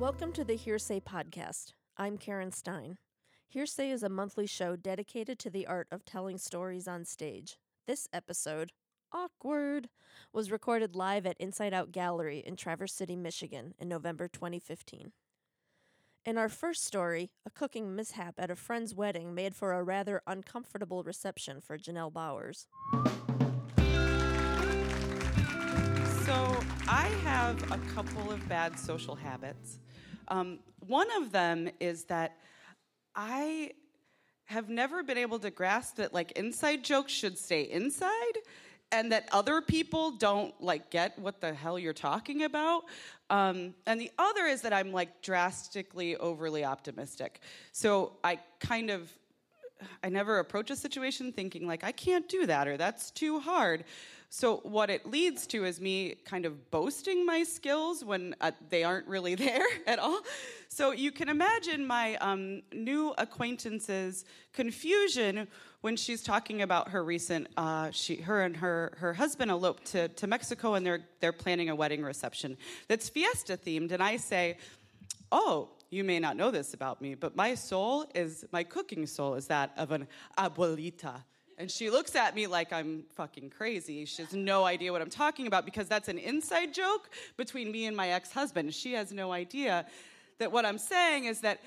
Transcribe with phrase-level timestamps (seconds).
[0.00, 1.74] Welcome to the Hearsay Podcast.
[1.98, 2.96] I'm Karen Stein.
[3.54, 7.58] Hearsay is a monthly show dedicated to the art of telling stories on stage.
[7.86, 8.72] This episode,
[9.12, 9.90] Awkward,
[10.32, 15.12] was recorded live at Inside Out Gallery in Traverse City, Michigan in November 2015.
[16.24, 20.22] In our first story, a cooking mishap at a friend's wedding made for a rather
[20.26, 22.68] uncomfortable reception for Janelle Bowers.
[26.24, 29.78] So, I have a couple of bad social habits.
[30.30, 32.36] Um, one of them is that
[33.14, 33.72] I
[34.46, 38.34] have never been able to grasp that like inside jokes should stay inside
[38.92, 42.84] and that other people don't like get what the hell you're talking about.
[43.28, 47.40] Um, and the other is that i'm like drastically overly optimistic.
[47.72, 49.12] So i kind of
[50.02, 53.84] i never approach a situation thinking like i can't do that or that's too hard
[54.32, 58.84] so what it leads to is me kind of boasting my skills when uh, they
[58.84, 60.20] aren't really there at all.
[60.68, 65.48] So you can imagine my um, new acquaintance's confusion
[65.80, 67.48] when she's talking about her recent.
[67.56, 71.68] Uh, she, her and her her husband eloped to, to Mexico, and they're they're planning
[71.68, 73.90] a wedding reception that's fiesta themed.
[73.90, 74.58] And I say,
[75.32, 79.34] "Oh, you may not know this about me, but my soul is my cooking soul
[79.34, 80.06] is that of an
[80.38, 81.24] abuelita."
[81.60, 84.06] And she looks at me like I'm fucking crazy.
[84.06, 87.84] She has no idea what I'm talking about because that's an inside joke between me
[87.84, 88.72] and my ex husband.
[88.72, 89.84] She has no idea
[90.38, 91.60] that what I'm saying is that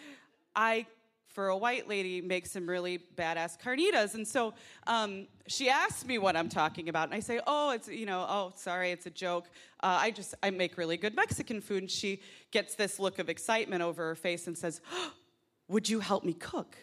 [0.56, 0.88] I,
[1.28, 4.16] for a white lady, make some really badass carnitas.
[4.16, 4.56] And so
[4.88, 7.10] um, she asks me what I'm talking about.
[7.10, 9.46] And I say, oh, it's, you know, oh, sorry, it's a joke.
[9.80, 11.84] Uh, I just, I make really good Mexican food.
[11.84, 15.12] And she gets this look of excitement over her face and says, oh,
[15.68, 16.76] would you help me cook?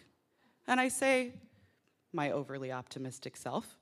[0.69, 1.33] And I say,
[2.13, 3.77] my overly optimistic self.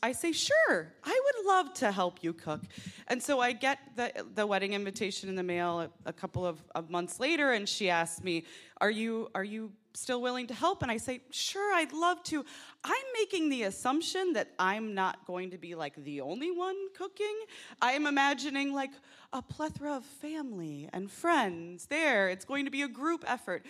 [0.00, 2.62] I say, sure, I would love to help you cook.
[3.08, 6.62] And so I get the, the wedding invitation in the mail a, a couple of,
[6.76, 8.44] of, months later, and she asks me,
[8.80, 10.82] are you, are you still willing to help?
[10.82, 12.44] And I say, sure, I'd love to.
[12.84, 17.36] I'm making the assumption that I'm not going to be like the only one cooking.
[17.82, 18.92] I'm imagining like
[19.32, 22.28] a plethora of family and friends there.
[22.28, 23.66] It's going to be a group effort.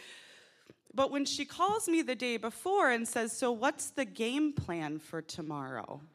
[0.95, 4.99] But when she calls me the day before and says, So, what's the game plan
[4.99, 6.01] for tomorrow?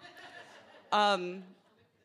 [0.92, 1.42] Um,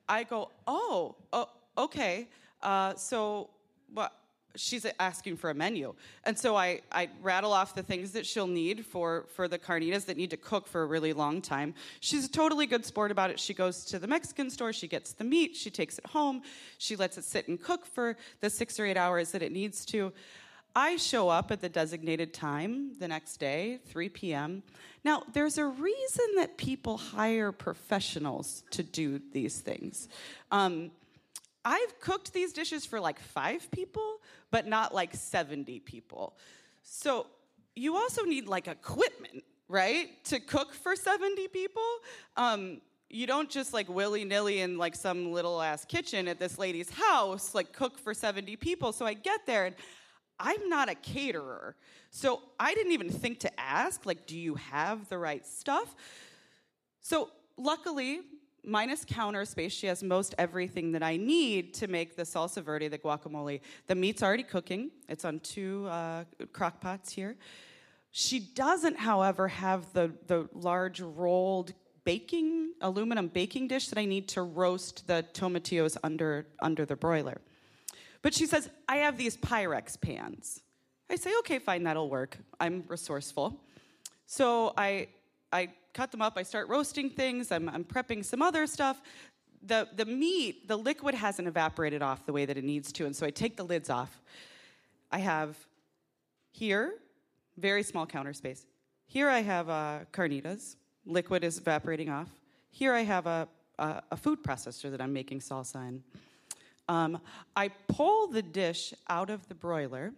[0.09, 2.27] I go, Oh, oh okay.
[2.63, 3.51] Uh, so,
[3.93, 4.15] what?
[4.57, 5.95] She's asking for a menu.
[6.25, 10.07] And so I, I rattle off the things that she'll need for, for the carnitas
[10.07, 11.75] that need to cook for a really long time.
[12.01, 13.39] She's a totally good sport about it.
[13.39, 16.43] She goes to the Mexican store, she gets the meat, she takes it home,
[16.79, 19.85] she lets it sit and cook for the six or eight hours that it needs
[19.87, 20.13] to.
[20.75, 24.63] I show up at the designated time the next day, 3 p.m.
[25.05, 30.09] Now, there's a reason that people hire professionals to do these things.
[30.51, 30.91] Um,
[31.65, 34.21] I've cooked these dishes for like five people,
[34.51, 36.37] but not like 70 people.
[36.83, 37.27] So
[37.75, 41.83] you also need like equipment, right, to cook for 70 people.
[42.37, 42.81] Um,
[43.11, 46.91] you don't just like willy nilly in like some little ass kitchen at this lady's
[46.91, 48.93] house, like cook for 70 people.
[48.93, 49.75] So I get there and
[50.41, 51.75] I'm not a caterer.
[52.11, 55.95] So I didn't even think to ask, like, do you have the right stuff?
[57.01, 58.21] So luckily,
[58.65, 62.89] minus counter space, she has most everything that I need to make the salsa verde,
[62.89, 63.61] the guacamole.
[63.87, 64.91] The meat's already cooking.
[65.09, 67.37] It's on two uh, crock pots here.
[68.11, 74.29] She doesn't, however, have the, the large rolled baking, aluminum baking dish that I need
[74.29, 77.41] to roast the tomatillos under, under the broiler.
[78.23, 80.63] But she says, I have these Pyrex pans.
[81.11, 82.37] I say, okay, fine, that'll work.
[82.61, 83.59] I'm resourceful.
[84.27, 85.09] So I,
[85.53, 89.01] I cut them up, I start roasting things, I'm, I'm prepping some other stuff.
[89.63, 93.17] The, the meat, the liquid hasn't evaporated off the way that it needs to, and
[93.17, 94.21] so I take the lids off.
[95.11, 95.57] I have
[96.53, 96.95] here,
[97.57, 98.67] very small counter space.
[99.07, 102.29] Here I have uh, carnitas, liquid is evaporating off.
[102.71, 103.49] Here I have a,
[103.79, 106.03] a, a food processor that I'm making salsa in.
[106.89, 107.21] Um,
[107.55, 110.13] I pull the dish out of the broiler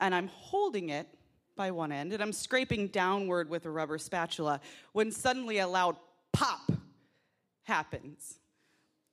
[0.00, 1.06] and I'm holding it
[1.54, 4.60] by one end and I'm scraping downward with a rubber spatula
[4.92, 5.96] when suddenly a loud
[6.32, 6.72] pop
[7.62, 8.38] happens.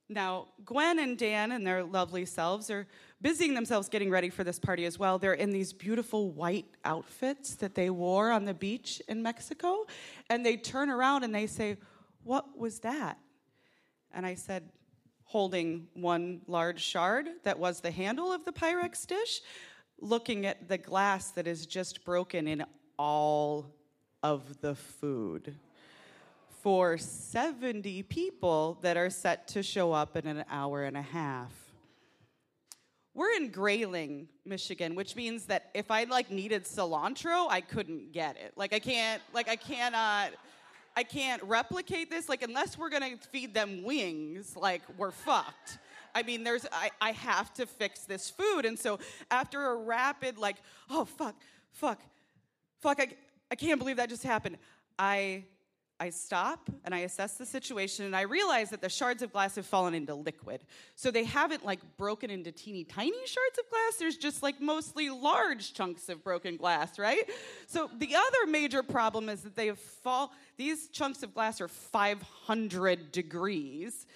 [0.08, 2.88] Now, Gwen and Dan and their lovely selves are
[3.22, 5.20] busying themselves getting ready for this party as well.
[5.20, 9.86] They're in these beautiful white outfits that they wore on the beach in Mexico.
[10.28, 11.76] And they turn around and they say,
[12.24, 13.18] What was that?
[14.12, 14.68] And I said,
[15.30, 19.40] holding one large shard that was the handle of the Pyrex dish,
[20.00, 22.64] looking at the glass that is just broken in
[22.98, 23.72] all
[24.24, 25.54] of the food
[26.62, 31.52] for 70 people that are set to show up in an hour and a half.
[33.14, 38.36] we're in Grayling, Michigan, which means that if I like needed cilantro, I couldn't get
[38.36, 38.52] it.
[38.56, 40.32] Like I can't, like I cannot,
[40.96, 42.28] I can't replicate this.
[42.28, 45.78] Like unless we're gonna feed them wings, like we're fucked.
[46.14, 48.64] I mean, there's, I, I have to fix this food.
[48.64, 48.98] And so
[49.30, 50.56] after a rapid, like,
[50.90, 51.36] oh fuck,
[51.72, 52.00] fuck,
[52.80, 53.08] fuck, I,
[53.50, 54.58] I can't believe that just happened.
[54.98, 55.44] I
[56.00, 59.56] I stop and I assess the situation and I realize that the shards of glass
[59.56, 60.62] have fallen into liquid.
[60.94, 63.96] So they haven't like broken into teeny tiny shards of glass.
[63.98, 67.28] There's just like mostly large chunks of broken glass, right?
[67.66, 71.68] So the other major problem is that they have fall these chunks of glass are
[71.68, 74.06] 500 degrees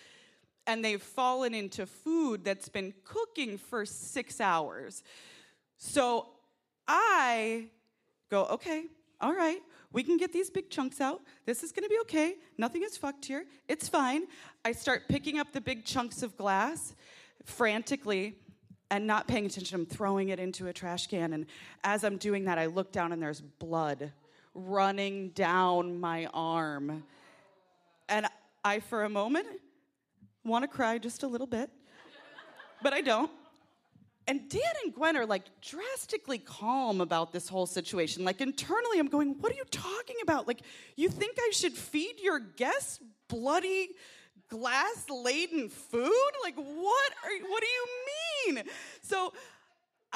[0.66, 5.02] and they've fallen into food that's been cooking for 6 hours.
[5.76, 6.30] So
[6.88, 7.68] I
[8.30, 8.86] go, "Okay,
[9.20, 9.62] all right.
[9.94, 11.22] We can get these big chunks out.
[11.46, 12.34] This is to be okay.
[12.58, 13.46] Nothing is fucked here.
[13.68, 14.24] It's fine.
[14.64, 16.96] I start picking up the big chunks of glass
[17.44, 18.34] frantically
[18.90, 19.76] and not paying attention.
[19.76, 21.32] I'm throwing it into a trash can.
[21.32, 21.46] And
[21.84, 24.12] as I'm doing that, I look down and there's blood
[24.52, 27.04] running down my arm.
[28.08, 28.26] And
[28.64, 29.46] I, for a moment,
[30.44, 31.70] want to cry just a little bit,
[32.82, 33.30] but I don't.
[34.26, 38.24] And Dan and Gwen are like drastically calm about this whole situation.
[38.24, 40.46] Like internally, I'm going, What are you talking about?
[40.46, 40.60] Like,
[40.96, 43.90] you think I should feed your guests bloody,
[44.48, 46.30] glass laden food?
[46.42, 48.64] Like, what, are, what do you mean?
[49.02, 49.32] So,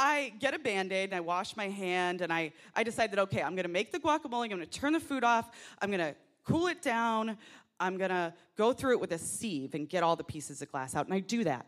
[0.00, 3.18] I get a band aid and I wash my hand and I, I decide that,
[3.18, 5.50] okay, I'm gonna make the guacamole, I'm gonna turn the food off,
[5.82, 6.14] I'm gonna
[6.44, 7.36] cool it down,
[7.80, 10.94] I'm gonna go through it with a sieve and get all the pieces of glass
[10.94, 11.06] out.
[11.06, 11.66] And I do that.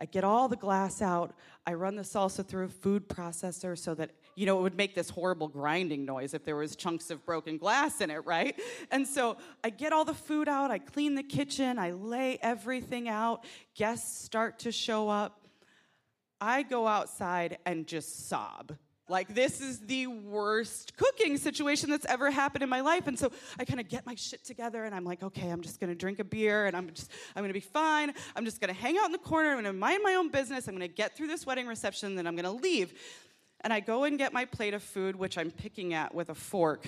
[0.00, 1.34] I get all the glass out.
[1.66, 4.94] I run the salsa through a food processor so that, you know, it would make
[4.94, 8.58] this horrible grinding noise if there was chunks of broken glass in it, right?
[8.90, 13.08] And so I get all the food out, I clean the kitchen, I lay everything
[13.08, 13.44] out.
[13.74, 15.46] Guests start to show up.
[16.40, 18.72] I go outside and just sob
[19.10, 23.06] like, this is the worst cooking situation that's ever happened in my life.
[23.06, 25.80] And so I kind of get my shit together and I'm like, okay, I'm just
[25.80, 28.12] gonna drink a beer and I'm just, I'm gonna be fine.
[28.36, 29.50] I'm just gonna hang out in the corner.
[29.50, 30.68] I'm gonna mind my own business.
[30.68, 32.94] I'm gonna get through this wedding reception, then I'm gonna leave.
[33.62, 36.34] And I go and get my plate of food, which I'm picking at with a
[36.34, 36.86] fork,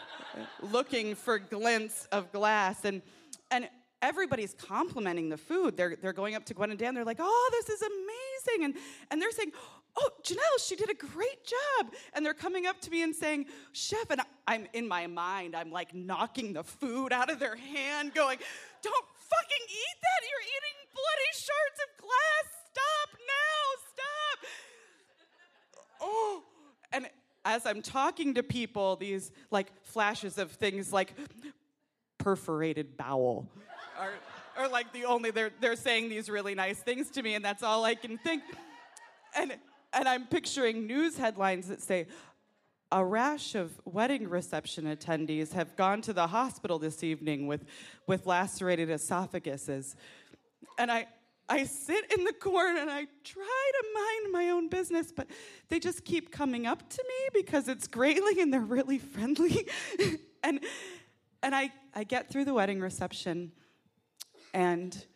[0.62, 2.84] looking for glints of glass.
[2.84, 3.02] And,
[3.50, 3.68] and
[4.00, 5.76] everybody's complimenting the food.
[5.76, 6.94] They're, they're going up to Gwen and Dan.
[6.94, 8.64] They're like, oh, this is amazing.
[8.64, 8.74] And,
[9.10, 9.52] and they're saying,
[9.98, 11.92] oh, Janelle, she did a great job.
[12.14, 15.70] And they're coming up to me and saying, Chef, and I'm in my mind, I'm
[15.70, 18.38] like knocking the food out of their hand, going,
[18.82, 20.28] don't fucking eat that.
[20.28, 22.46] You're eating bloody shards of glass.
[22.72, 24.50] Stop now, stop.
[26.00, 26.42] Oh,
[26.92, 27.08] and
[27.44, 31.14] as I'm talking to people, these like flashes of things like
[32.18, 33.48] perforated bowel
[33.98, 34.12] are,
[34.56, 37.62] are like the only, they're, they're saying these really nice things to me, and that's
[37.62, 38.42] all I can think.
[39.36, 39.54] And
[39.98, 42.06] and I'm picturing news headlines that say,
[42.92, 47.64] a rash of wedding reception attendees have gone to the hospital this evening with,
[48.06, 49.96] with lacerated esophaguses.
[50.78, 51.06] And I,
[51.48, 55.26] I sit in the corner and I try to mind my own business, but
[55.68, 59.66] they just keep coming up to me because it's Grayling and they're really friendly.
[60.44, 60.60] and
[61.42, 63.52] and I, I get through the wedding reception
[64.54, 65.06] and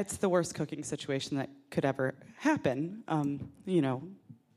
[0.00, 3.04] it's the worst cooking situation that could ever happen.
[3.06, 4.02] Um, you know,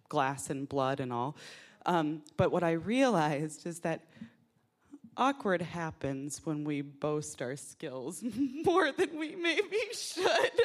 [0.07, 1.35] glass and blood and all.
[1.85, 4.05] Um, but what I realized is that
[5.17, 8.23] awkward happens when we boast our skills
[8.65, 10.25] more than we maybe should.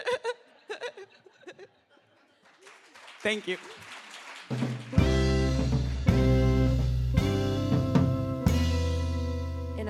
[3.21, 3.59] Thank you.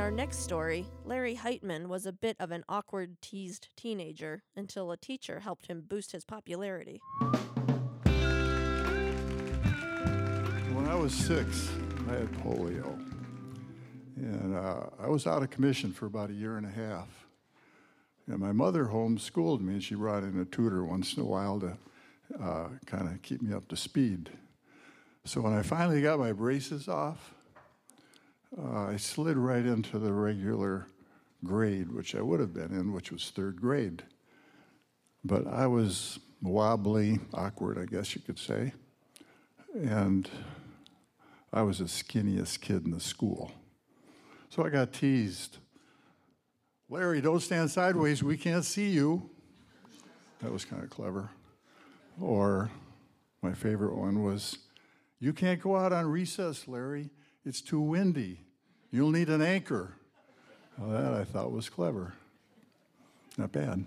[0.09, 4.97] Our next story, Larry Heitman was a bit of an awkward, teased teenager until a
[4.97, 7.03] teacher helped him boost his popularity.
[10.73, 11.69] When I was six,
[12.09, 12.99] I had polio.
[14.17, 17.27] And uh, I was out of commission for about a year and a half.
[18.27, 21.61] And my mother homeschooled me, and she brought in a tutor once in a while
[21.61, 21.77] to
[22.43, 24.31] uh, kind of keep me up to speed.
[25.27, 27.35] So when I finally got my braces off,
[28.57, 30.87] uh, I slid right into the regular
[31.45, 34.03] grade, which I would have been in, which was third grade.
[35.25, 38.73] But I was wobbly, awkward, I guess you could say.
[39.75, 40.29] And
[41.53, 43.53] I was the skinniest kid in the school.
[44.49, 45.59] So I got teased.
[46.89, 49.29] Larry, don't stand sideways, we can't see you.
[50.41, 51.31] That was kind of clever.
[52.21, 52.71] Or
[53.43, 54.59] my favorite one was,
[55.21, 57.11] You can't go out on recess, Larry.
[57.45, 58.41] It's too windy.
[58.91, 59.95] You'll need an anchor.
[60.77, 62.15] Well, that I thought was clever.
[63.37, 63.85] Not bad.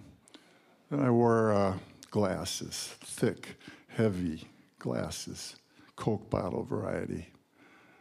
[0.89, 1.77] Then I wore uh,
[2.09, 4.47] glasses, thick, heavy
[4.79, 5.55] glasses,
[5.95, 7.27] Coke bottle variety.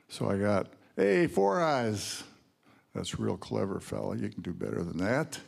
[0.08, 2.24] So I got, hey, four eyes.
[2.94, 4.16] That's real clever, fella.
[4.16, 5.38] You can do better than that.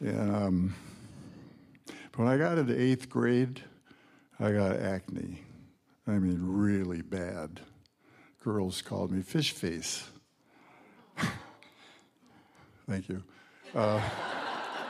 [0.00, 0.74] and um,
[2.16, 3.62] when I got into eighth grade,
[4.38, 5.42] I got acne.
[6.10, 7.60] I mean, really bad.
[8.42, 10.08] Girls called me fish face.
[12.88, 13.22] Thank you.
[13.72, 14.00] Uh,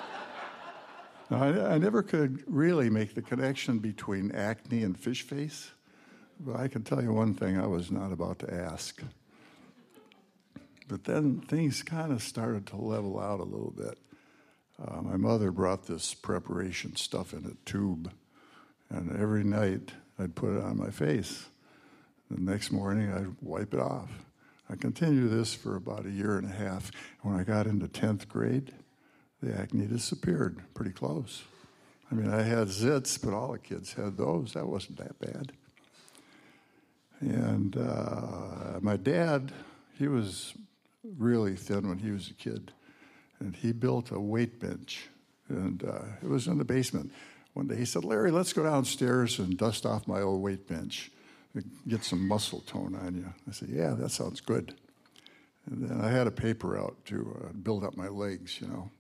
[1.30, 5.72] I, I, never could really make the connection between acne and fish face,
[6.40, 9.02] but I can tell you one thing I was not about to ask.
[10.88, 13.98] But then things kind of started to level out a little bit.
[14.82, 18.10] Uh, my mother brought this preparation stuff in a tube,
[18.88, 21.46] and every night I'd put it on my face.
[22.30, 24.10] The next morning I'd wipe it off.
[24.68, 26.90] I continued this for about a year and a half.
[27.22, 28.72] When I got into 10th grade,
[29.42, 31.42] the acne disappeared pretty close.
[32.10, 34.52] I mean, I had zits, but all the kids had those.
[34.52, 35.52] That wasn't that bad.
[37.20, 39.52] And uh, my dad,
[39.98, 40.54] he was
[41.18, 42.72] really thin when he was a kid.
[43.38, 45.08] And he built a weight bench.
[45.48, 47.10] And uh, it was in the basement.
[47.54, 51.10] One day he said, Larry, let's go downstairs and dust off my old weight bench
[51.54, 53.32] and get some muscle tone on you.
[53.48, 54.74] I said, Yeah, that sounds good.
[55.66, 58.90] And then I had a paper out to uh, build up my legs, you know.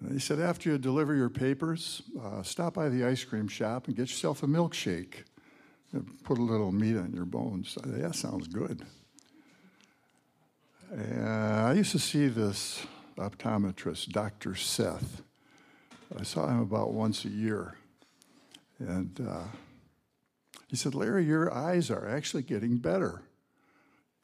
[0.00, 3.88] And he said, After you deliver your papers, uh, stop by the ice cream shop
[3.88, 5.24] and get yourself a milkshake.
[5.92, 7.76] And put a little meat on your bones.
[7.82, 8.84] I said, That sounds good.
[10.90, 12.86] And I used to see this
[13.18, 14.54] optometrist, Dr.
[14.54, 15.22] Seth.
[16.18, 17.76] I saw him about once a year.
[18.78, 19.44] And uh,
[20.68, 23.22] he said, Larry, your eyes are actually getting better.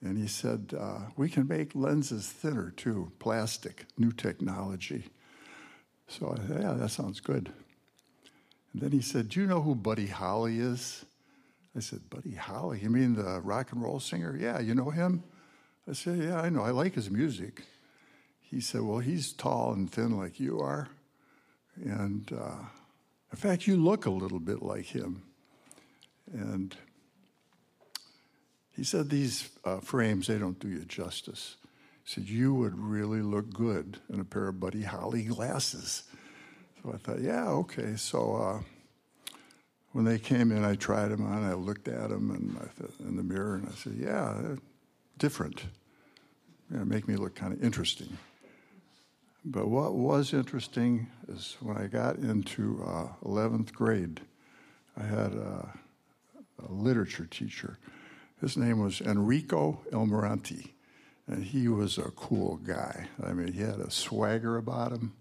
[0.03, 5.05] And he said, uh, We can make lenses thinner too, plastic, new technology.
[6.09, 7.53] So I said, Yeah, that sounds good.
[8.73, 11.05] And then he said, Do you know who Buddy Holly is?
[11.77, 12.81] I said, Buddy Holly?
[12.83, 14.37] You mean the rock and roll singer?
[14.39, 15.23] Yeah, you know him?
[15.89, 16.63] I said, Yeah, I know.
[16.63, 17.63] I like his music.
[18.41, 20.89] He said, Well, he's tall and thin like you are.
[21.85, 22.65] And uh,
[23.33, 25.23] in fact, you look a little bit like him.
[26.33, 26.77] And
[28.77, 31.57] he said, These uh, frames, they don't do you justice.
[32.05, 36.05] He said, You would really look good in a pair of Buddy Holly glasses.
[36.83, 37.97] So I thought, Yeah, okay.
[37.97, 39.37] So uh,
[39.93, 41.45] when they came in, I tried them on.
[41.45, 44.57] I looked at them and I thought, in the mirror and I said, Yeah,
[45.19, 45.65] different.
[46.73, 48.17] You make me look kind of interesting.
[49.45, 54.21] But what was interesting is when I got into uh, 11th grade,
[54.97, 55.73] I had a
[56.69, 57.79] a literature teacher.
[58.41, 60.71] His name was Enrico Elmirante,
[61.27, 63.09] and he was a cool guy.
[63.23, 65.13] I mean, he had a swagger about him,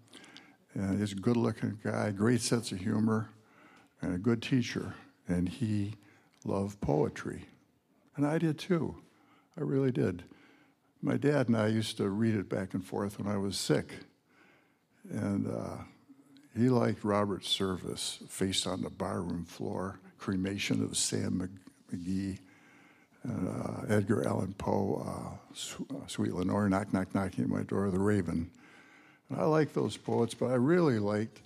[0.74, 3.30] and he's a good looking guy, great sense of humor,
[4.00, 4.94] and a good teacher.
[5.28, 5.94] And he
[6.44, 7.44] loved poetry.
[8.16, 8.96] And I did too.
[9.56, 10.24] I really did.
[11.02, 13.94] My dad and I used to read it back and forth when I was sick.
[15.08, 15.78] And uh,
[16.56, 21.50] he liked Robert Service, Face on the Barroom Floor cremation of Sam
[21.92, 22.38] McGee,
[23.22, 27.90] and, uh, Edgar Allan Poe, uh, uh, Sweet Lenore, Knock, Knock, Knocking at My Door,
[27.90, 28.50] The Raven.
[29.28, 31.40] And I like those poets, but I really liked,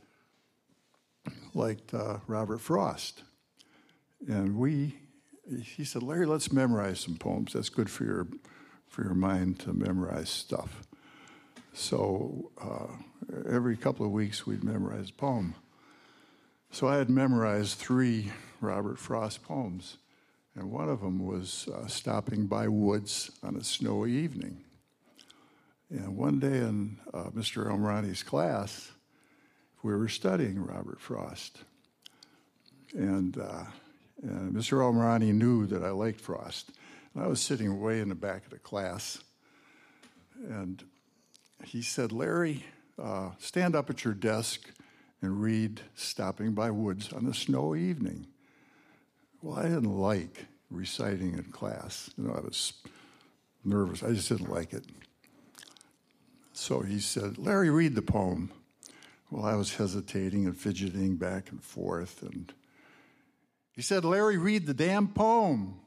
[1.52, 3.22] liked uh, Robert Frost.
[4.28, 4.96] And we,
[5.62, 7.52] he said, Larry, let's memorize some poems.
[7.52, 8.26] That's good for your,
[8.88, 10.82] for your mind to memorize stuff.
[11.76, 12.86] So uh,
[13.52, 15.56] every couple of weeks, we'd memorize a poem.
[16.70, 19.98] So I had memorized three Robert Frost poems,
[20.54, 24.58] and one of them was uh, Stopping by Woods on a Snowy Evening.
[25.90, 27.66] And one day in uh, Mr.
[27.66, 28.92] Elmirate's class,
[29.82, 31.58] we were studying Robert Frost.
[32.92, 33.64] And, uh,
[34.22, 34.78] and Mr.
[34.78, 36.70] Elmirate knew that I liked Frost.
[37.14, 39.18] And I was sitting way in the back of the class.
[40.48, 40.84] And
[41.64, 42.64] he said, Larry,
[43.02, 44.70] uh, stand up at your desk
[45.20, 48.26] and read Stopping by Woods on a Snowy Evening.
[49.42, 52.10] Well, I didn't like reciting in class.
[52.16, 52.72] You know, I was
[53.64, 54.02] nervous.
[54.02, 54.84] I just didn't like it.
[56.52, 58.50] So he said, Larry, read the poem.
[59.30, 62.22] Well, I was hesitating and fidgeting back and forth.
[62.22, 62.52] And
[63.72, 65.80] he said, Larry, read the damn poem.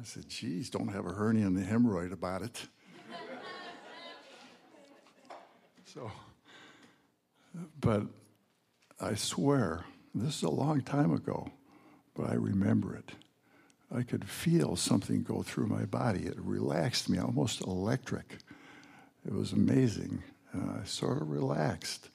[0.00, 2.66] I said, geez, don't have a hernia and a hemorrhoid about it.
[5.96, 6.12] So,
[7.80, 8.02] but
[9.00, 11.48] I swear, this is a long time ago,
[12.14, 13.12] but I remember it.
[13.94, 16.26] I could feel something go through my body.
[16.26, 18.36] It relaxed me, almost electric.
[19.26, 20.22] It was amazing.
[20.52, 22.10] And I sort of relaxed.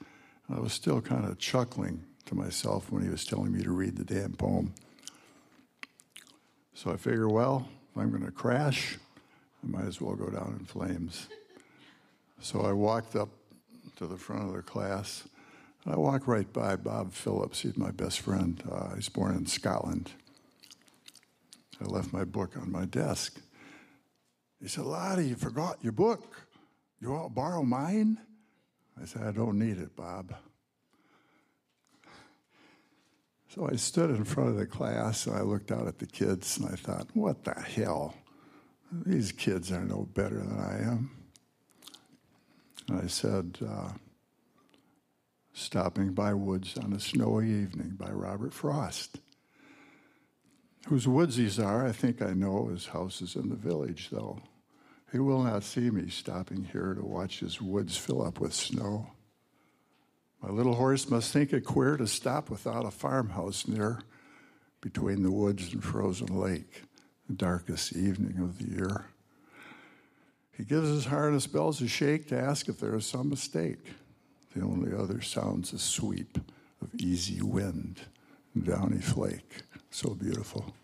[0.48, 3.96] I was still kind of chuckling to myself when he was telling me to read
[3.96, 4.74] the damn poem.
[6.74, 8.96] So I figure, well, if I'm going to crash,
[9.64, 11.26] I might as well go down in flames.
[12.40, 13.30] So I walked up
[14.02, 15.28] to the front of the class.
[15.86, 17.60] I walked right by Bob Phillips.
[17.60, 18.60] He's my best friend.
[18.70, 20.10] Uh, he's born in Scotland.
[21.80, 23.40] I left my book on my desk.
[24.60, 26.48] He said, Lottie, you forgot your book.
[27.00, 28.18] You want to borrow mine?
[29.00, 30.34] I said, I don't need it, Bob.
[33.48, 36.58] So I stood in front of the class and I looked out at the kids
[36.58, 38.14] and I thought, what the hell?
[39.06, 41.21] These kids are no better than I am.
[42.88, 43.92] And I said, uh,
[45.52, 49.18] Stopping by Woods on a Snowy Evening by Robert Frost.
[50.88, 54.40] Whose woods these are, I think I know his houses in the village, though.
[55.12, 59.08] He will not see me stopping here to watch his woods fill up with snow.
[60.42, 64.00] My little horse must think it queer to stop without a farmhouse near
[64.80, 66.82] between the woods and frozen lake,
[67.28, 69.04] the darkest evening of the year.
[70.56, 73.78] He gives his harness bells a shake to ask if there is some mistake.
[74.54, 76.38] The only other sound's a sweep
[76.80, 78.00] of easy wind
[78.54, 80.74] and downy flake, so beautiful.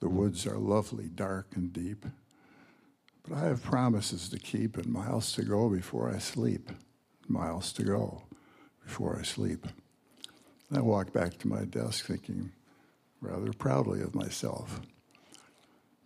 [0.00, 2.04] The woods are lovely, dark and deep,
[3.22, 6.70] but I have promises to keep and miles to go before I sleep
[7.28, 8.22] miles to go
[8.84, 9.66] before I sleep.
[10.74, 12.52] I walk back to my desk thinking
[13.20, 14.80] rather proudly of myself.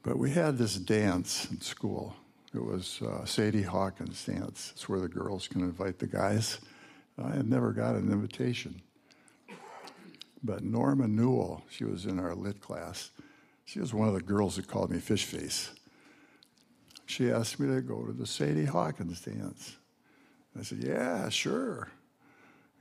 [0.02, 2.14] But we had this dance in school.
[2.54, 4.72] It was uh, Sadie Hawkins' dance.
[4.74, 6.60] It's where the girls can invite the guys.
[7.22, 8.80] I had never got an invitation.
[10.42, 13.10] But Norma Newell, she was in our lit class.
[13.64, 15.70] She was one of the girls that called me fish face.
[17.06, 19.76] She asked me to go to the Sadie Hawkins dance.
[20.58, 21.88] I said, Yeah, sure.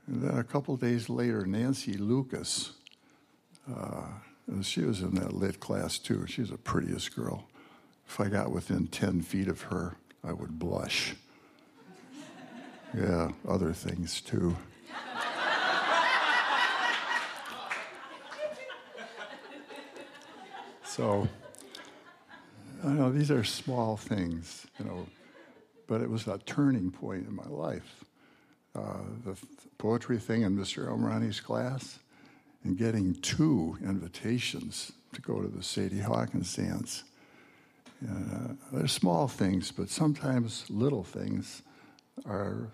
[0.06, 2.72] And then a couple days later, Nancy Lucas,
[3.70, 4.06] uh,
[4.62, 6.26] she was in that lit class too.
[6.26, 7.48] She's the prettiest girl.
[8.06, 11.14] If I got within 10 feet of her, I would blush.
[12.96, 14.56] yeah, other things too.
[20.84, 21.28] so,
[22.82, 25.06] I know these are small things, you know,
[25.86, 28.04] but it was a turning point in my life.
[28.74, 29.44] Uh, the th-
[29.76, 30.88] poetry thing in Mr.
[30.88, 31.98] Elmrani's class,
[32.64, 37.04] and getting two invitations to go to the Sadie Hawkins dance.
[38.08, 41.62] Uh, they're small things, but sometimes little things
[42.26, 42.70] are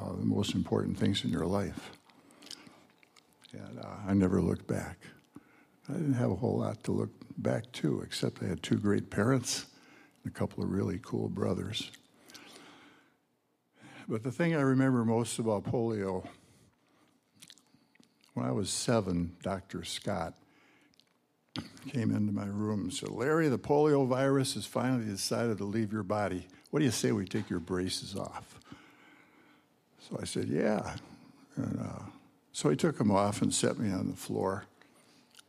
[0.00, 1.92] uh, the most important things in your life.
[3.52, 4.98] And uh, I never looked back.
[5.88, 9.10] I didn't have a whole lot to look back to, except I had two great
[9.10, 9.66] parents
[10.22, 11.90] and a couple of really cool brothers.
[14.08, 16.26] But the thing I remember most about polio,
[18.34, 19.84] when I was seven, Dr.
[19.84, 20.34] Scott
[21.88, 25.92] came into my room and said, Larry, the polio virus has finally decided to leave
[25.92, 26.46] your body.
[26.70, 28.58] What do you say we take your braces off?
[30.00, 30.96] So I said, Yeah.
[31.56, 32.02] And uh,
[32.52, 34.64] so he took them off and set me on the floor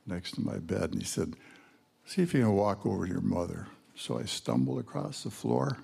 [0.05, 0.91] next to my bed.
[0.91, 1.33] And he said,
[2.05, 3.67] See if you can walk over to your mother.
[3.95, 5.77] So I stumbled across the floor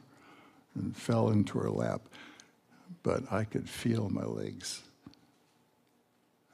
[0.76, 2.02] and fell into her lap.
[3.02, 4.84] But I could feel my legs.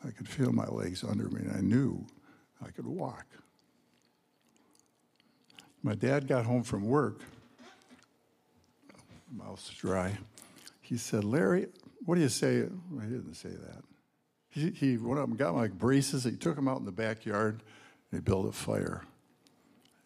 [0.08, 2.06] I could feel my legs under me, and I knew
[2.65, 3.26] I could walk.
[5.84, 7.22] My dad got home from work,
[9.32, 10.17] mouth's dry.
[10.82, 11.67] He said, Larry,
[12.06, 12.56] what do you say?
[12.56, 13.84] He didn't say that.
[14.50, 16.24] He, he went up and got my braces.
[16.24, 17.62] He took them out in the backyard.
[18.12, 19.04] And he built a fire.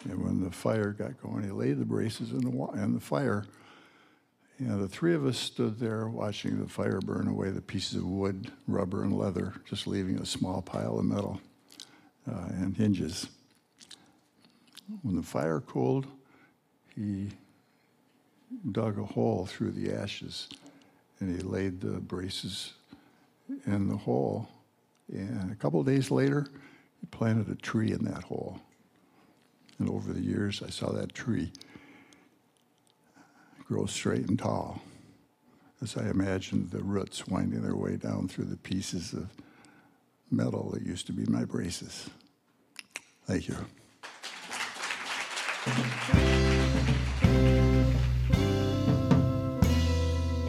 [0.06, 3.46] And when the fire got going, he laid the braces in the, in the fire.
[4.62, 8.06] And the three of us stood there watching the fire burn away the pieces of
[8.06, 11.42] wood, rubber, and leather, just leaving a small pile of metal
[12.32, 13.28] uh, and hinges.
[15.02, 16.06] When the fire cooled,
[16.96, 17.30] he
[18.72, 20.48] dug a hole through the ashes
[21.20, 22.74] and he laid the braces
[23.66, 24.48] in the hole.
[25.12, 26.46] And a couple days later,
[27.00, 28.60] he planted a tree in that hole.
[29.80, 31.52] And over the years, I saw that tree
[33.72, 34.82] grow straight and tall
[35.82, 39.30] as I imagined the roots winding their way down through the pieces of
[40.30, 42.10] metal that used to be my braces.
[43.26, 43.56] Thank you.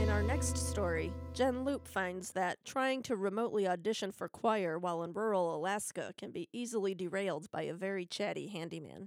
[0.02, 5.04] In our next story, Jen Loop finds that trying to remotely audition for choir while
[5.04, 9.06] in rural Alaska can be easily derailed by a very chatty handyman.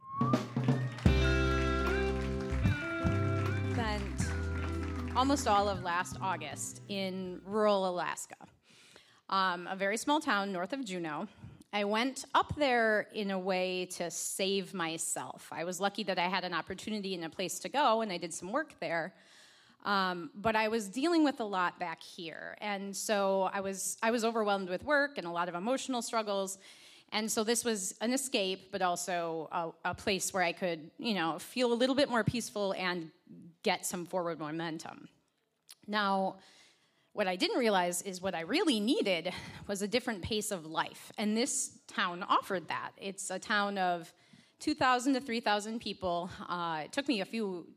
[3.86, 5.15] Bent.
[5.15, 8.36] almost all of last August in rural Alaska,
[9.30, 11.28] um, a very small town north of Juneau.
[11.71, 15.48] I went up there in a way to save myself.
[15.52, 18.17] I was lucky that I had an opportunity and a place to go, and I
[18.17, 19.13] did some work there.
[19.84, 24.10] Um, but I was dealing with a lot back here, and so I was I
[24.10, 26.58] was overwhelmed with work and a lot of emotional struggles,
[27.12, 31.13] and so this was an escape, but also a, a place where I could you
[31.13, 33.12] know feel a little bit more peaceful and
[33.63, 35.08] get some forward momentum.
[35.88, 36.36] Now
[37.15, 39.32] what I didn't realize is what I really needed
[39.68, 41.13] was a different pace of life.
[41.18, 42.91] And this town offered that.
[42.98, 44.13] It's a town of
[44.60, 46.30] 2,000 to 3,000 people.
[46.50, 47.68] Uh, it took me a few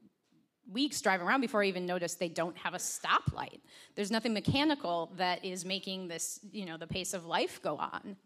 [0.68, 3.60] weeks driving around before I even noticed they don't have a stoplight.
[3.94, 8.16] There's nothing mechanical that is making this, you know, the pace of life go on.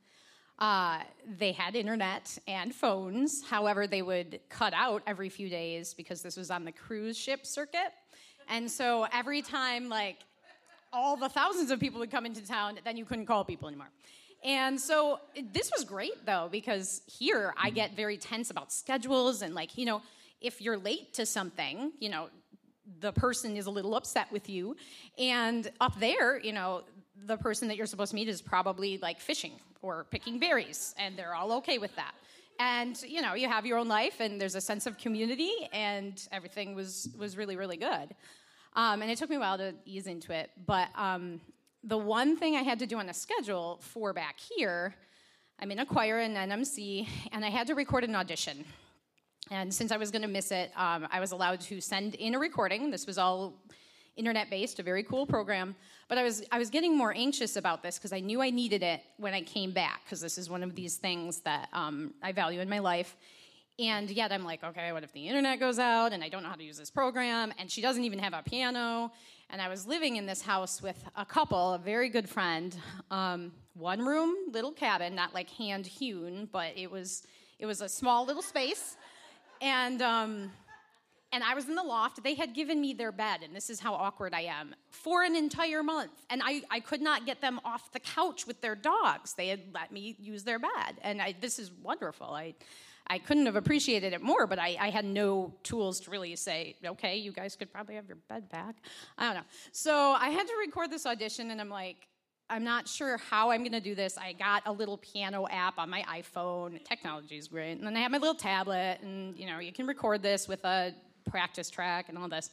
[0.62, 1.00] Uh,
[1.40, 3.42] they had internet and phones.
[3.50, 7.44] However, they would cut out every few days because this was on the cruise ship
[7.44, 7.92] circuit.
[8.48, 10.18] And so every time, like,
[10.92, 13.88] all the thousands of people would come into town, then you couldn't call people anymore.
[14.44, 15.18] And so
[15.52, 19.84] this was great though, because here I get very tense about schedules and like, you
[19.84, 20.00] know,
[20.40, 22.28] if you're late to something, you know,
[23.00, 24.76] the person is a little upset with you.
[25.18, 26.82] And up there, you know,
[27.26, 31.16] the person that you're supposed to meet is probably like fishing or picking berries, and
[31.16, 32.14] they're all okay with that.
[32.58, 36.26] And you know, you have your own life, and there's a sense of community, and
[36.32, 38.14] everything was was really really good.
[38.74, 40.50] Um, and it took me a while to ease into it.
[40.66, 41.40] But um,
[41.84, 44.94] the one thing I had to do on a schedule for back here,
[45.58, 48.64] I'm in a choir in NMC, and I had to record an audition.
[49.50, 52.34] And since I was going to miss it, um, I was allowed to send in
[52.34, 52.90] a recording.
[52.90, 53.54] This was all
[54.16, 55.74] internet based, a very cool program.
[56.08, 58.82] But I was I was getting more anxious about this because I knew I needed
[58.82, 62.32] it when I came back because this is one of these things that um, I
[62.32, 63.16] value in my life.
[63.78, 66.50] And yet I'm like, okay, what if the internet goes out and I don't know
[66.50, 67.52] how to use this program?
[67.58, 69.10] And she doesn't even have a piano.
[69.48, 72.76] And I was living in this house with a couple, a very good friend,
[73.10, 77.26] um, one room, little cabin, not like hand hewn, but it was
[77.58, 78.96] it was a small little space.
[79.60, 80.50] And um,
[81.32, 82.22] and I was in the loft.
[82.22, 85.34] They had given me their bed, and this is how awkward I am, for an
[85.34, 86.12] entire month.
[86.28, 89.34] And I, I could not get them off the couch with their dogs.
[89.34, 90.98] They had let me use their bed.
[91.02, 92.26] And I, this is wonderful.
[92.26, 92.54] I,
[93.06, 96.76] I couldn't have appreciated it more, but I, I, had no tools to really say,
[96.84, 98.76] okay, you guys could probably have your bed back.
[99.18, 99.48] I don't know.
[99.72, 102.08] So I had to record this audition, and I'm like,
[102.48, 104.18] I'm not sure how I'm going to do this.
[104.18, 106.84] I got a little piano app on my iPhone.
[106.84, 107.72] Technology is great.
[107.72, 110.62] And then I have my little tablet, and you know, you can record this with
[110.64, 110.94] a
[111.30, 112.50] practice track and all this.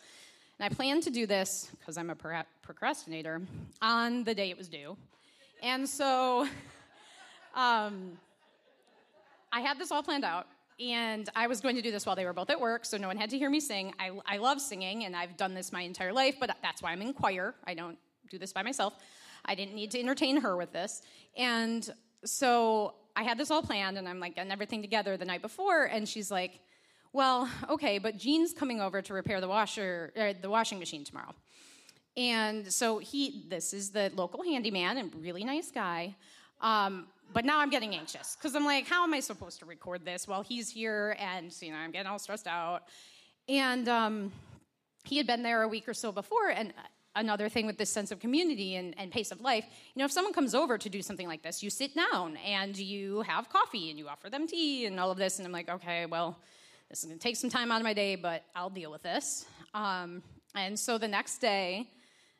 [0.59, 2.15] And I planned to do this because I'm a
[2.61, 3.41] procrastinator
[3.81, 4.97] on the day it was due.
[5.61, 6.47] And so,
[7.55, 8.17] um,
[9.51, 10.47] I had this all planned out,
[10.79, 13.07] and I was going to do this while they were both at work, so no
[13.07, 13.93] one had to hear me sing.
[13.99, 17.01] I, I love singing, and I've done this my entire life, but that's why I'm
[17.01, 17.55] in choir.
[17.65, 17.97] I don't
[18.29, 18.93] do this by myself.
[19.45, 21.01] I didn't need to entertain her with this.
[21.35, 21.89] And
[22.25, 25.85] so I had this all planned, and I'm like getting everything together the night before,
[25.85, 26.59] and she's like,
[27.13, 31.33] well, okay, but Gene's coming over to repair the washer, er, the washing machine tomorrow.
[32.17, 36.15] And so he, this is the local handyman and really nice guy.
[36.61, 40.03] Um, but now I'm getting anxious because I'm like, how am I supposed to record
[40.03, 41.15] this while he's here?
[41.19, 42.83] And you know, I'm getting all stressed out.
[43.47, 44.31] And um,
[45.05, 46.73] he had been there a week or so before, and
[47.15, 50.11] another thing with this sense of community and, and, pace of life you know if
[50.11, 53.89] someone comes over to do something like this you sit down and you have coffee
[53.89, 56.37] and you offer them tea and all of this and i'm like okay well
[56.89, 59.03] this is going to take some time out of my day but i'll deal with
[59.03, 59.45] this.
[59.73, 60.23] Um,
[60.55, 61.89] and so the next day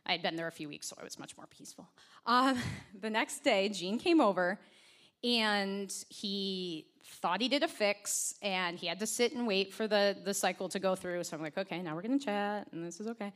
[0.06, 1.90] i had been there a few weeks so i was much more peaceful.
[2.26, 2.58] Um,
[3.02, 4.60] the next day gene came over
[5.24, 6.88] and he
[7.22, 10.34] thought he did a fix and he had to sit and wait for the, the
[10.34, 11.24] cycle to go through.
[11.24, 13.34] So i'm like okay now we're going to chat and this is okay.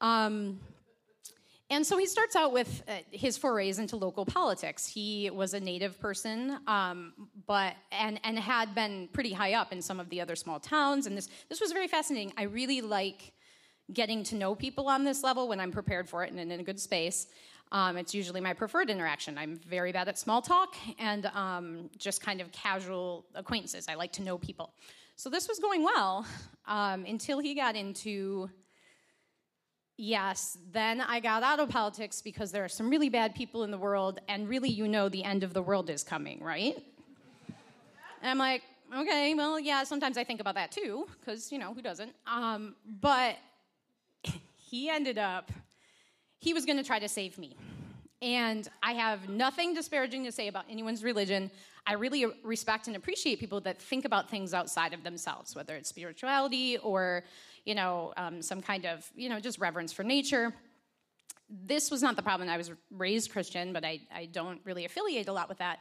[0.00, 0.60] Um,
[1.68, 4.86] and so he starts out with uh, his forays into local politics.
[4.86, 7.12] He was a native person, um,
[7.46, 11.06] but and and had been pretty high up in some of the other small towns.
[11.06, 12.32] And this this was very fascinating.
[12.36, 13.32] I really like
[13.92, 16.62] getting to know people on this level when I'm prepared for it and in a
[16.62, 17.26] good space.
[17.72, 19.36] Um, it's usually my preferred interaction.
[19.36, 23.86] I'm very bad at small talk and um, just kind of casual acquaintances.
[23.88, 24.72] I like to know people.
[25.16, 26.26] So this was going well
[26.66, 28.50] um, until he got into.
[29.98, 33.70] Yes, then I got out of politics because there are some really bad people in
[33.70, 36.76] the world, and really, you know, the end of the world is coming, right?
[38.20, 38.62] And I'm like,
[38.94, 42.12] okay, well, yeah, sometimes I think about that too, because, you know, who doesn't?
[42.26, 43.36] Um, but
[44.54, 45.50] he ended up
[46.38, 47.56] he was going to try to save me.
[48.22, 51.50] And I have nothing disparaging to say about anyone's religion.
[51.86, 55.88] I really respect and appreciate people that think about things outside of themselves, whether it's
[55.88, 57.24] spirituality or
[57.66, 60.54] you know, um, some kind of, you know, just reverence for nature.
[61.50, 62.48] This was not the problem.
[62.48, 65.80] I was raised Christian, but I, I don't really affiliate a lot with that.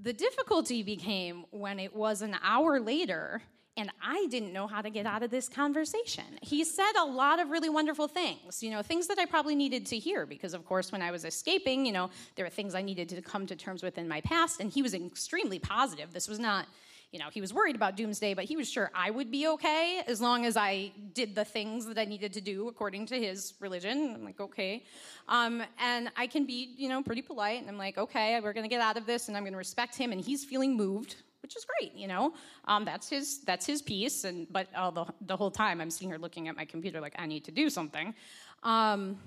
[0.00, 3.42] The difficulty became when it was an hour later
[3.76, 6.24] and I didn't know how to get out of this conversation.
[6.42, 9.86] He said a lot of really wonderful things, you know, things that I probably needed
[9.86, 12.82] to hear because, of course, when I was escaping, you know, there were things I
[12.82, 16.12] needed to come to terms with in my past, and he was extremely positive.
[16.12, 16.66] This was not,
[17.14, 20.02] you know, he was worried about doomsday, but he was sure I would be okay
[20.08, 23.54] as long as I did the things that I needed to do according to his
[23.60, 24.14] religion.
[24.16, 24.82] I'm like, okay.
[25.28, 28.66] Um, and I can be, you know, pretty polite, and I'm like, okay, we're gonna
[28.66, 31.66] get out of this, and I'm gonna respect him, and he's feeling moved which is
[31.66, 32.32] great, you know.
[32.64, 36.08] Um, that's his that's his piece, and but uh, the the whole time I'm sitting
[36.08, 38.14] here looking at my computer like I need to do something.
[38.62, 39.18] Um,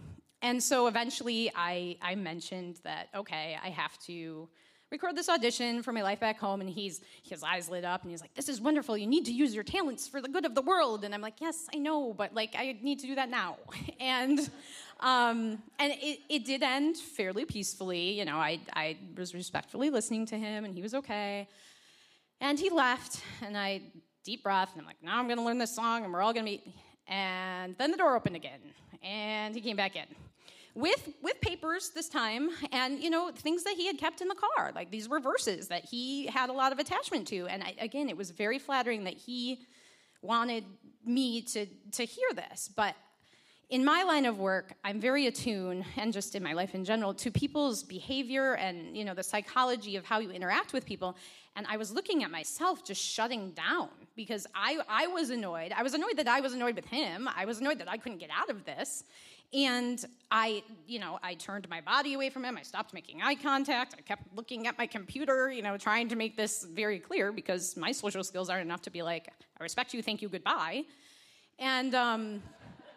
[0.42, 4.50] and so eventually I I mentioned that okay I have to
[4.92, 8.12] record this audition for my life back home and he's his eyes lit up and
[8.12, 8.98] he's like this is wonderful.
[8.98, 11.04] You need to use your talents for the good of the world.
[11.04, 13.58] And i'm like yes i know but like i need to do that now.
[14.00, 14.40] And
[15.00, 18.18] um, and it, it did end fairly peacefully.
[18.18, 21.48] You know I, I was respectfully listening to him and he was okay.
[22.40, 23.82] And he left, and I
[24.24, 26.44] deep breath, and I'm like, now I'm gonna learn this song, and we're all gonna
[26.44, 26.68] meet.
[27.08, 28.60] And then the door opened again,
[29.02, 30.06] and he came back in
[30.78, 34.36] with with papers this time and you know things that he had kept in the
[34.36, 37.74] car like these were verses that he had a lot of attachment to and I,
[37.80, 39.66] again it was very flattering that he
[40.22, 40.66] wanted
[41.04, 42.94] me to to hear this but
[43.72, 47.12] in my line of work i'm very attuned and just in my life in general
[47.16, 51.18] to people's behavior and you know the psychology of how you interact with people
[51.58, 55.74] and I was looking at myself just shutting down because I, I was annoyed.
[55.76, 57.28] I was annoyed that I was annoyed with him.
[57.36, 59.04] I was annoyed that I couldn't get out of this.
[59.54, 62.58] And I, you know, I turned my body away from him.
[62.58, 63.96] I stopped making eye contact.
[63.98, 67.78] I kept looking at my computer, you know, trying to make this very clear because
[67.78, 69.30] my social skills aren't enough to be like,
[69.60, 70.84] I respect you, thank you, goodbye.
[71.60, 72.44] And um,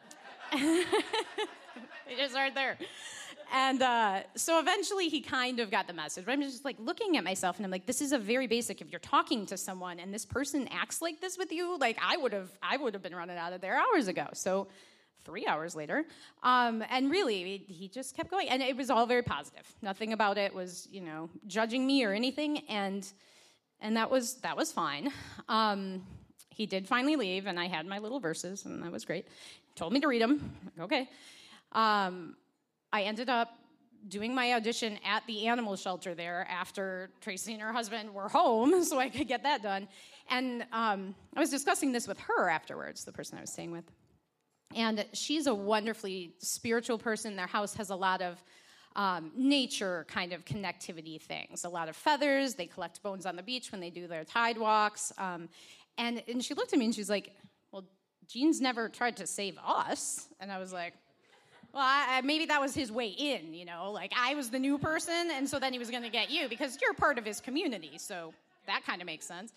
[0.52, 0.84] they
[2.16, 2.76] just aren't there
[3.52, 6.24] and uh, so eventually he kind of got the message.
[6.24, 8.80] But I'm just like looking at myself and I'm like, this is a very basic.
[8.80, 12.16] If you're talking to someone and this person acts like this with you, like I
[12.16, 14.28] would have, I would have been running out of there hours ago.
[14.34, 14.68] So
[15.24, 16.04] three hours later,
[16.42, 19.66] um, and really he just kept going, and it was all very positive.
[19.82, 23.06] Nothing about it was, you know, judging me or anything, and
[23.80, 25.12] and that was that was fine.
[25.48, 26.02] Um,
[26.50, 29.26] he did finally leave, and I had my little verses, and that was great.
[29.26, 30.56] He told me to read them.
[30.76, 31.08] Like, okay.
[31.72, 32.36] Um,
[32.92, 33.56] I ended up
[34.08, 38.82] doing my audition at the animal shelter there after Tracy and her husband were home,
[38.84, 39.88] so I could get that done.
[40.28, 43.84] And um, I was discussing this with her afterwards, the person I was staying with.
[44.74, 47.36] And she's a wonderfully spiritual person.
[47.36, 48.42] Their house has a lot of
[48.96, 52.54] um, nature kind of connectivity things, a lot of feathers.
[52.54, 55.12] They collect bones on the beach when they do their tide walks.
[55.18, 55.48] Um,
[55.98, 57.34] and, and she looked at me and she's like,
[57.72, 57.84] Well,
[58.26, 60.26] Gene's never tried to save us.
[60.40, 60.94] And I was like,
[61.72, 64.76] well, I, maybe that was his way in, you know, like I was the new
[64.76, 67.40] person, and so then he was going to get you because you're part of his
[67.40, 67.92] community.
[67.96, 68.34] So
[68.66, 69.52] that kind of makes sense.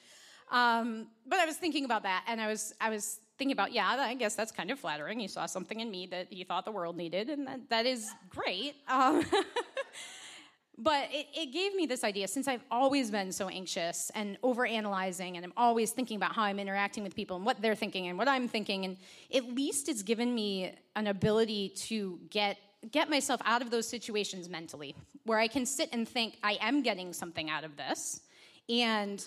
[0.52, 3.96] Um, but I was thinking about that, and I was I was thinking about yeah,
[4.00, 5.20] I guess that's kind of flattering.
[5.20, 8.12] He saw something in me that he thought the world needed, and that, that is
[8.30, 8.76] great.
[8.88, 9.26] Um,
[10.78, 15.36] but it, it, gave me this idea since I've always been so anxious and overanalyzing,
[15.36, 18.18] and I'm always thinking about how I'm interacting with people and what they're thinking and
[18.18, 18.98] what I'm thinking, and
[19.34, 22.58] at least it's given me an ability to get
[22.92, 26.82] get myself out of those situations mentally, where I can sit and think I am
[26.84, 28.22] getting something out of this,
[28.68, 29.26] and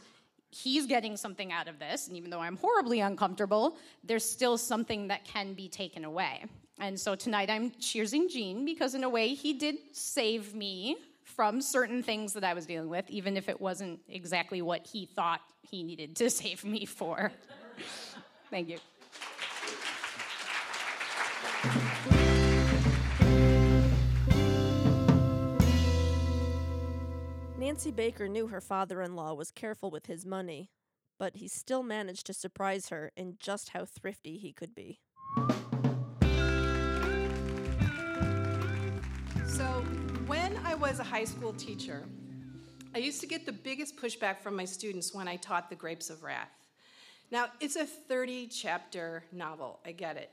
[0.62, 5.08] he's getting something out of this, and even though I'm horribly uncomfortable, there's still something
[5.08, 6.44] that can be taken away.
[6.78, 11.60] And so tonight I'm cheersing Gene because, in a way, he did save me from
[11.60, 15.40] certain things that I was dealing with, even if it wasn't exactly what he thought
[15.62, 17.32] he needed to save me for.
[18.50, 18.78] Thank you.
[27.66, 30.70] Nancy Baker knew her father in law was careful with his money,
[31.18, 35.00] but he still managed to surprise her in just how thrifty he could be.
[39.48, 39.64] So,
[40.29, 42.05] when I was a high school teacher,
[42.94, 46.09] I used to get the biggest pushback from my students when I taught The Grapes
[46.09, 46.68] of Wrath.
[47.33, 50.31] Now, it's a 30 chapter novel, I get it.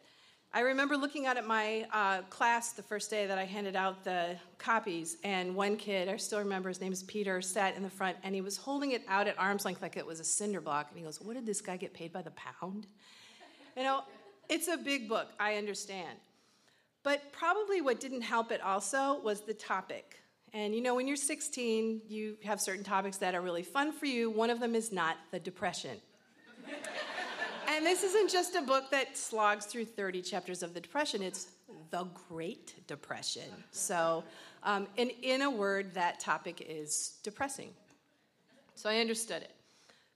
[0.55, 4.03] I remember looking out at my uh, class the first day that I handed out
[4.03, 7.89] the copies, and one kid, I still remember his name is Peter, sat in the
[7.89, 10.61] front and he was holding it out at arm's length like it was a cinder
[10.61, 10.89] block.
[10.89, 12.85] And he goes, What did this guy get paid by the pound?
[13.75, 14.01] You know,
[14.47, 16.19] it's a big book, I understand.
[17.01, 20.19] But probably what didn't help it also was the topic.
[20.53, 24.05] And you know, when you're 16, you have certain topics that are really fun for
[24.05, 24.29] you.
[24.29, 25.97] One of them is not the depression.
[27.75, 31.47] And this isn't just a book that slogs through 30 chapters of the Depression, it's
[31.89, 33.49] the Great Depression.
[33.71, 34.23] So,
[34.61, 37.69] um, and in a word, that topic is depressing.
[38.75, 39.51] So I understood it.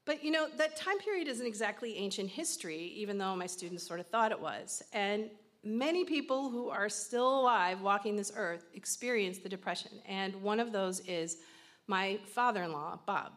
[0.06, 4.00] But you know, that time period isn't exactly ancient history, even though my students sort
[4.00, 4.84] of thought it was.
[4.94, 5.30] And
[5.64, 9.92] many people who are still alive walking this earth experienced the Depression.
[10.08, 11.38] And one of those is
[11.88, 13.34] my father in law, Bob.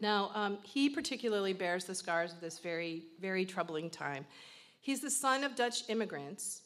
[0.00, 4.26] Now, um, he particularly bears the scars of this very, very troubling time.
[4.80, 6.62] He's the son of Dutch immigrants.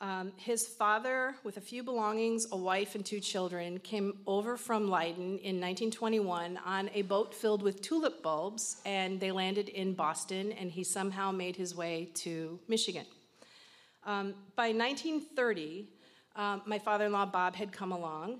[0.00, 4.88] Um, his father, with a few belongings, a wife, and two children, came over from
[4.88, 10.52] Leiden in 1921 on a boat filled with tulip bulbs, and they landed in Boston,
[10.52, 13.06] and he somehow made his way to Michigan.
[14.04, 15.88] Um, by 1930,
[16.36, 18.38] um, my father in law Bob had come along.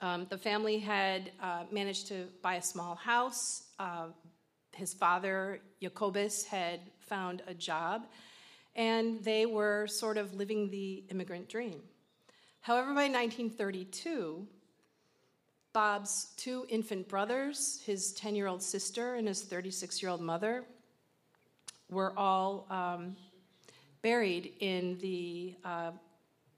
[0.00, 3.64] Um, the family had uh, managed to buy a small house.
[3.78, 4.08] Uh,
[4.72, 8.06] his father, Jacobus, had found a job,
[8.74, 11.80] and they were sort of living the immigrant dream.
[12.60, 14.46] However, by 1932,
[15.72, 20.64] Bob's two infant brothers, his 10 year old sister, and his 36 year old mother,
[21.90, 23.16] were all um,
[24.02, 25.92] buried in the uh,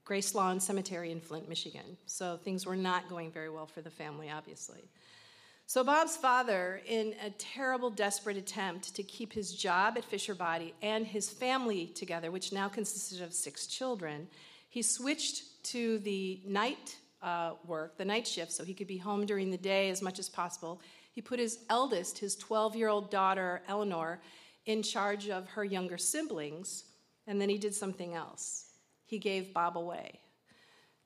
[0.09, 1.95] Grace Lawn Cemetery in Flint, Michigan.
[2.07, 4.89] So things were not going very well for the family, obviously.
[5.67, 10.73] So Bob's father, in a terrible, desperate attempt to keep his job at Fisher Body
[10.81, 14.27] and his family together, which now consisted of six children,
[14.69, 19.27] he switched to the night uh, work, the night shift, so he could be home
[19.27, 20.81] during the day as much as possible.
[21.11, 24.21] He put his eldest, his 12 year old daughter, Eleanor,
[24.65, 26.85] in charge of her younger siblings,
[27.27, 28.68] and then he did something else
[29.09, 30.19] he gave Bob away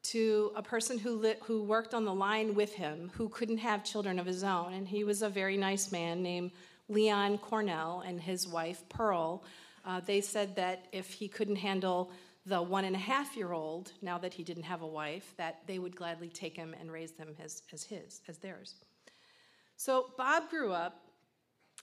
[0.03, 3.85] to a person who, lit, who worked on the line with him who couldn't have
[3.85, 4.73] children of his own.
[4.73, 6.51] And he was a very nice man named
[6.89, 9.45] Leon Cornell and his wife Pearl.
[9.85, 12.11] Uh, they said that if he couldn't handle
[12.45, 15.61] the one and a half year old, now that he didn't have a wife, that
[15.65, 18.75] they would gladly take him and raise them as, as his, as theirs.
[19.77, 21.05] So Bob grew up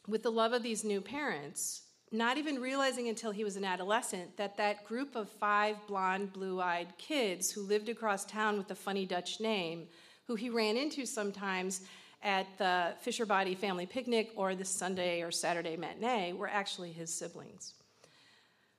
[0.07, 4.37] with the love of these new parents not even realizing until he was an adolescent
[4.37, 8.75] that that group of five blonde, blue eyed kids who lived across town with a
[8.75, 9.87] funny Dutch name,
[10.27, 11.83] who he ran into sometimes
[12.23, 17.15] at the Fisher Body family picnic or the Sunday or Saturday matinee, were actually his
[17.15, 17.75] siblings.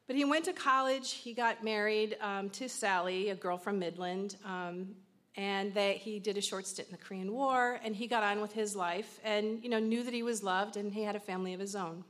[0.08, 4.36] But he went to college, he got married um, to Sally, a girl from Midland.
[4.46, 4.96] Um,
[5.38, 8.42] and that he did a short stint in the Korean War, and he got on
[8.42, 11.22] with his life, and you know knew that he was loved, and he had a
[11.22, 12.04] family of his own.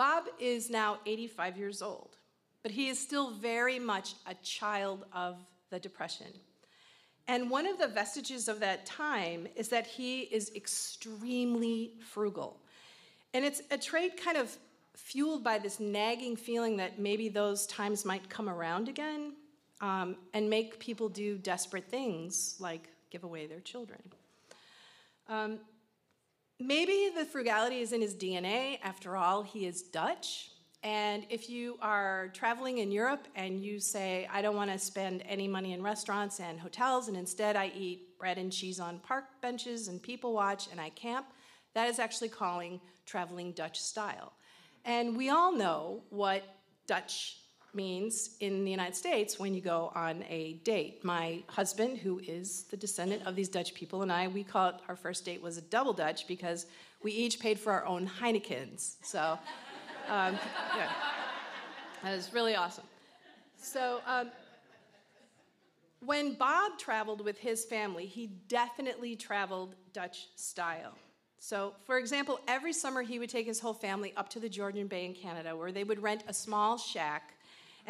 [0.00, 2.16] Bob is now 85 years old,
[2.62, 5.36] but he is still very much a child of
[5.68, 6.28] the Depression.
[7.28, 12.62] And one of the vestiges of that time is that he is extremely frugal.
[13.34, 14.56] And it's a trait kind of
[14.96, 19.34] fueled by this nagging feeling that maybe those times might come around again
[19.82, 24.00] um, and make people do desperate things like give away their children.
[25.28, 25.58] Um,
[26.62, 28.78] Maybe the frugality is in his DNA.
[28.82, 30.50] After all, he is Dutch.
[30.82, 35.22] And if you are traveling in Europe and you say, I don't want to spend
[35.26, 39.24] any money in restaurants and hotels, and instead I eat bread and cheese on park
[39.40, 41.26] benches and people watch and I camp,
[41.72, 44.34] that is actually calling traveling Dutch style.
[44.84, 46.42] And we all know what
[46.86, 47.38] Dutch
[47.74, 51.04] means in the United States when you go on a date.
[51.04, 54.74] My husband, who is the descendant of these Dutch people, and I, we call it
[54.88, 56.66] our first date was a double Dutch because
[57.02, 58.96] we each paid for our own Heinekens.
[59.02, 59.38] So,
[60.08, 60.38] um,
[60.76, 60.90] yeah,
[62.02, 62.84] that was really awesome.
[63.56, 64.30] So, um,
[66.00, 70.94] when Bob traveled with his family, he definitely traveled Dutch style.
[71.38, 74.86] So, for example, every summer he would take his whole family up to the Georgian
[74.86, 77.34] Bay in Canada, where they would rent a small shack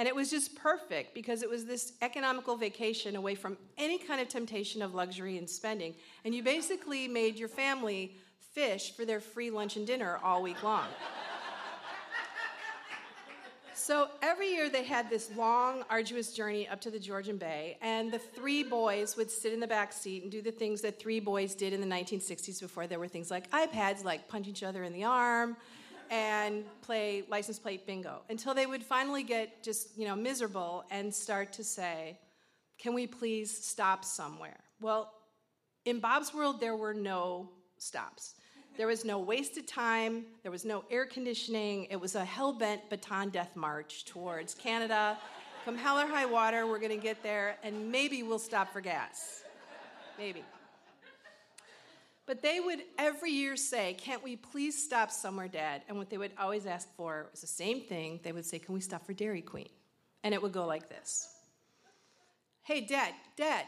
[0.00, 4.18] and it was just perfect because it was this economical vacation away from any kind
[4.18, 5.94] of temptation of luxury and spending.
[6.24, 8.16] And you basically made your family
[8.54, 10.86] fish for their free lunch and dinner all week long.
[13.74, 18.12] So every year they had this long, arduous journey up to the Georgian Bay, and
[18.12, 21.18] the three boys would sit in the back seat and do the things that three
[21.18, 24.84] boys did in the 1960s before there were things like iPads, like punch each other
[24.84, 25.56] in the arm,
[26.10, 31.14] and play license plate bingo until they would finally get just, you know, miserable and
[31.14, 32.18] start to say,
[32.78, 35.12] "Can we please stop somewhere?" Well,
[35.84, 37.48] in Bob's world there were no
[37.78, 38.34] stops.
[38.76, 41.84] There was no wasted time, there was no air conditioning.
[41.84, 45.18] It was a hell-bent Bataan death march towards Canada.
[45.64, 49.44] Come hell or high water, we're to get there and maybe we'll stop for gas.
[50.18, 50.44] Maybe.
[52.26, 55.82] But they would every year say, Can't we please stop somewhere, Dad?
[55.88, 58.20] And what they would always ask for was the same thing.
[58.22, 59.68] They would say, Can we stop for Dairy Queen?
[60.22, 61.28] And it would go like this
[62.62, 63.64] Hey, Dad, Dad,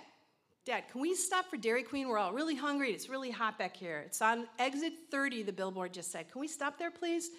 [0.64, 2.08] Dad, can we stop for Dairy Queen?
[2.08, 2.92] We're all really hungry.
[2.92, 4.04] It's really hot back here.
[4.06, 6.30] It's on exit 30, the billboard just said.
[6.30, 7.30] Can we stop there, please?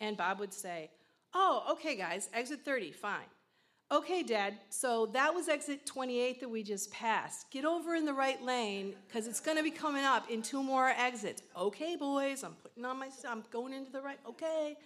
[0.00, 0.90] And Bob would say,
[1.32, 3.26] Oh, okay, guys, exit 30, fine.
[3.92, 7.50] Okay, Dad, so that was exit 28 that we just passed.
[7.50, 10.62] Get over in the right lane because it's going to be coming up in two
[10.62, 11.42] more exits.
[11.56, 14.76] Okay, boys, I'm putting on my, I'm going into the right, okay.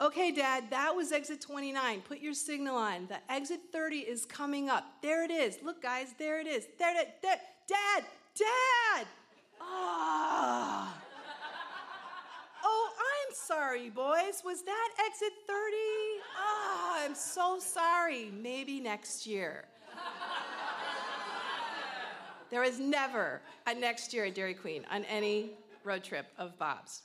[0.00, 2.00] Okay, Dad, that was exit 29.
[2.02, 3.08] Put your signal on.
[3.08, 4.84] The exit 30 is coming up.
[5.02, 5.58] There it is.
[5.62, 6.66] Look, guys, there it is.
[6.78, 7.14] There it is.
[7.20, 7.36] There,
[7.66, 8.04] Dad,
[8.36, 9.06] Dad!
[9.60, 10.94] Ah.
[12.64, 14.42] Oh, I'm sorry, boys.
[14.44, 16.07] Was that exit 30?
[16.38, 18.30] Ah, I'm so sorry.
[18.30, 19.64] Maybe next year.
[22.50, 25.50] there was never a next year at Dairy Queen on any
[25.84, 27.02] road trip of Bob's.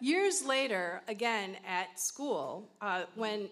[0.00, 3.48] Years later, again at school, uh, when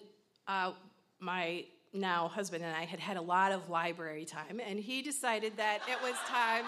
[0.48, 0.72] uh,
[1.20, 5.56] my now husband and I had had a lot of library time, and he decided
[5.56, 6.64] that it was time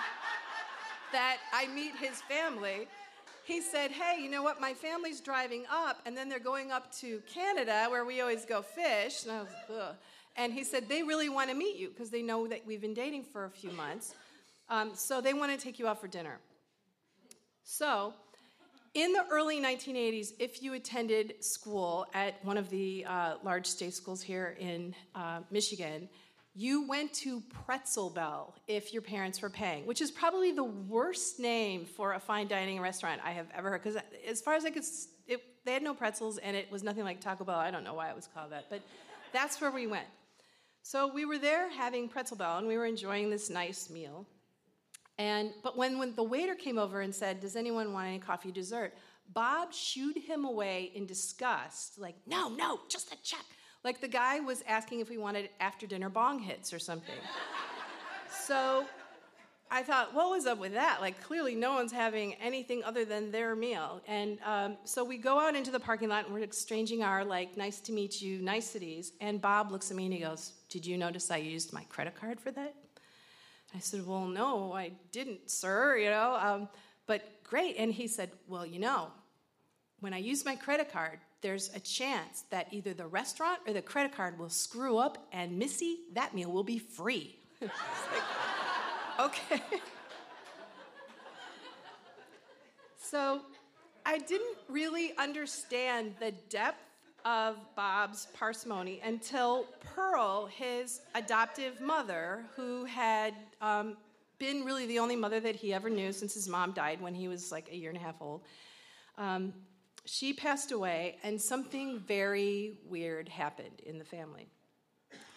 [1.12, 2.86] that I meet his family.
[3.44, 4.60] He said, Hey, you know what?
[4.60, 8.62] My family's driving up, and then they're going up to Canada where we always go
[8.62, 9.24] fish.
[9.24, 9.94] And I was, Ugh.
[10.36, 12.94] And he said, They really want to meet you because they know that we've been
[12.94, 14.14] dating for a few months.
[14.68, 16.38] Um, so they want to take you out for dinner.
[17.64, 18.14] So
[18.94, 23.94] in the early 1980s, if you attended school at one of the uh, large state
[23.94, 26.08] schools here in uh, Michigan,
[26.54, 31.40] you went to Pretzel Bell if your parents were paying, which is probably the worst
[31.40, 33.82] name for a fine dining restaurant I have ever heard.
[33.82, 34.84] Because as far as I could,
[35.26, 37.58] it, they had no pretzels and it was nothing like Taco Bell.
[37.58, 38.82] I don't know why it was called that, but
[39.32, 40.06] that's where we went.
[40.82, 44.26] So we were there having Pretzel Bell and we were enjoying this nice meal.
[45.18, 48.52] And, but when, when the waiter came over and said, Does anyone want any coffee
[48.52, 48.94] dessert?
[49.32, 53.44] Bob shooed him away in disgust, like, No, no, just a check.
[53.84, 57.14] Like the guy was asking if we wanted after dinner bong hits or something.
[58.30, 58.86] so
[59.74, 61.00] I thought, what was up with that?
[61.00, 64.02] Like, clearly no one's having anything other than their meal.
[64.06, 67.56] And um, so we go out into the parking lot and we're exchanging our, like,
[67.56, 69.12] nice to meet you niceties.
[69.22, 72.14] And Bob looks at me and he goes, Did you notice I used my credit
[72.14, 72.74] card for that?
[73.74, 76.68] I said, Well, no, I didn't, sir, you know, um,
[77.06, 77.76] but great.
[77.78, 79.08] And he said, Well, you know,
[80.00, 83.82] when I use my credit card, there's a chance that either the restaurant or the
[83.82, 87.36] credit card will screw up, and Missy, that meal will be free.
[87.60, 87.70] like,
[89.20, 89.62] okay.
[92.98, 93.42] so
[94.06, 96.78] I didn't really understand the depth
[97.24, 103.96] of Bob's parsimony until Pearl, his adoptive mother, who had um,
[104.38, 107.28] been really the only mother that he ever knew since his mom died when he
[107.28, 108.42] was like a year and a half old,
[109.18, 109.52] um,
[110.04, 114.48] she passed away, and something very weird happened in the family.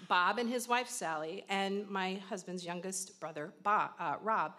[0.07, 4.53] Bob and his wife Sally, and my husband's youngest brother, Bob, uh, Rob,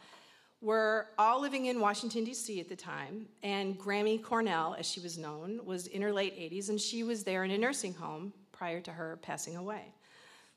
[0.60, 2.58] were all living in Washington, D.C.
[2.60, 6.68] at the time, and Grammy Cornell, as she was known, was in her late 80s,
[6.68, 9.92] and she was there in a nursing home prior to her passing away.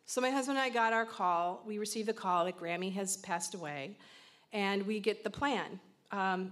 [0.05, 1.61] So my husband and I got our call.
[1.67, 3.97] We received the call that Grammy has passed away,
[4.53, 5.79] and we get the plan.
[6.11, 6.51] Um,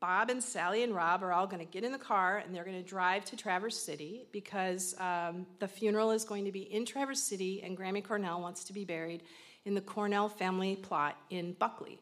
[0.00, 2.64] Bob and Sally and Rob are all going to get in the car and they're
[2.64, 6.86] going to drive to Traverse City because um, the funeral is going to be in
[6.86, 9.22] Traverse City, and Grammy Cornell wants to be buried
[9.66, 11.98] in the Cornell family plot in Buckley.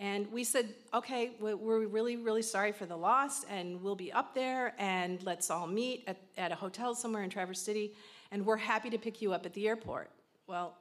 [0.00, 4.32] And we said, okay, we're really, really sorry for the loss, and we'll be up
[4.32, 7.94] there, and let's all meet at, at a hotel somewhere in Traverse City,
[8.30, 10.08] and we're happy to pick you up at the airport.
[10.46, 10.76] Well,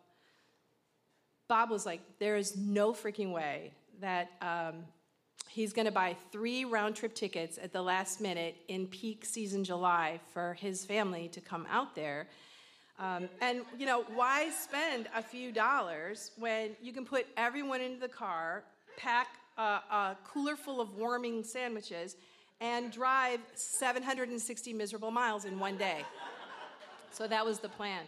[1.48, 3.72] Bob was like, there is no freaking way
[4.02, 4.84] that um,
[5.58, 9.64] he's going to buy three round trip tickets at the last minute in peak season
[9.64, 12.28] July for his family to come out there.
[13.00, 18.00] Um, and, you know, why spend a few dollars when you can put everyone into
[18.00, 18.66] the car,
[18.98, 22.18] pack a, a cooler full of warming sandwiches,
[22.62, 26.06] and drive 760 miserable miles in one day.
[27.10, 28.04] So that was the plan.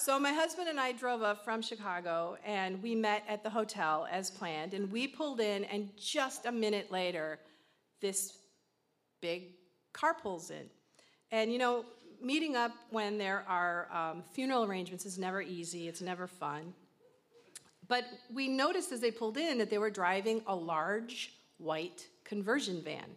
[0.00, 4.06] So my husband and I drove up from Chicago and we met at the hotel
[4.08, 7.40] as planned and we pulled in and just a minute later
[8.00, 8.38] this
[9.20, 9.54] big
[9.92, 10.70] car pulls in.
[11.32, 11.84] And you know,
[12.22, 16.72] meeting up when there are um, funeral arrangements is never easy, it's never fun.
[17.88, 22.82] But we noticed as they pulled in that they were driving a large white conversion
[22.84, 23.16] van.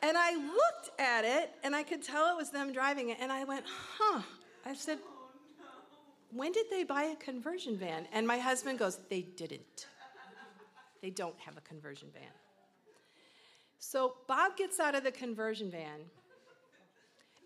[0.00, 3.30] And I looked at it and I could tell it was them driving it, and
[3.30, 3.64] I went,
[3.98, 4.22] huh.
[4.64, 4.98] I said,
[6.30, 8.06] when did they buy a conversion van?
[8.12, 9.86] And my husband goes, they didn't.
[11.02, 12.22] They don't have a conversion van.
[13.78, 16.00] So Bob gets out of the conversion van,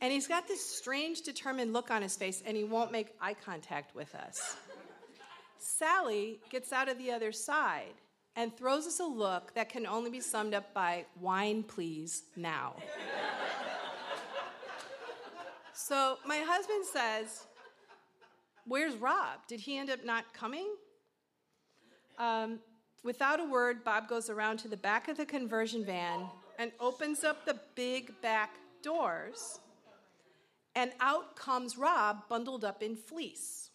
[0.02, 3.34] and he's got this strange, determined look on his face, and he won't make eye
[3.34, 4.56] contact with us.
[5.58, 7.94] Sally gets out of the other side
[8.36, 12.76] and throws us a look that can only be summed up by wine, please, now.
[15.76, 17.46] So my husband says,
[18.66, 19.40] Where's Rob?
[19.46, 20.66] Did he end up not coming?
[22.18, 22.58] Um,
[23.04, 26.22] without a word, Bob goes around to the back of the conversion van
[26.58, 29.60] and opens up the big back doors,
[30.74, 33.70] and out comes Rob bundled up in fleece.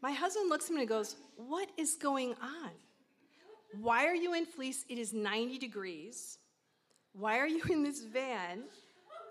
[0.00, 2.70] My husband looks at me and goes, What is going on?
[3.80, 4.84] Why are you in fleece?
[4.88, 6.38] It is 90 degrees.
[7.12, 8.62] Why are you in this van?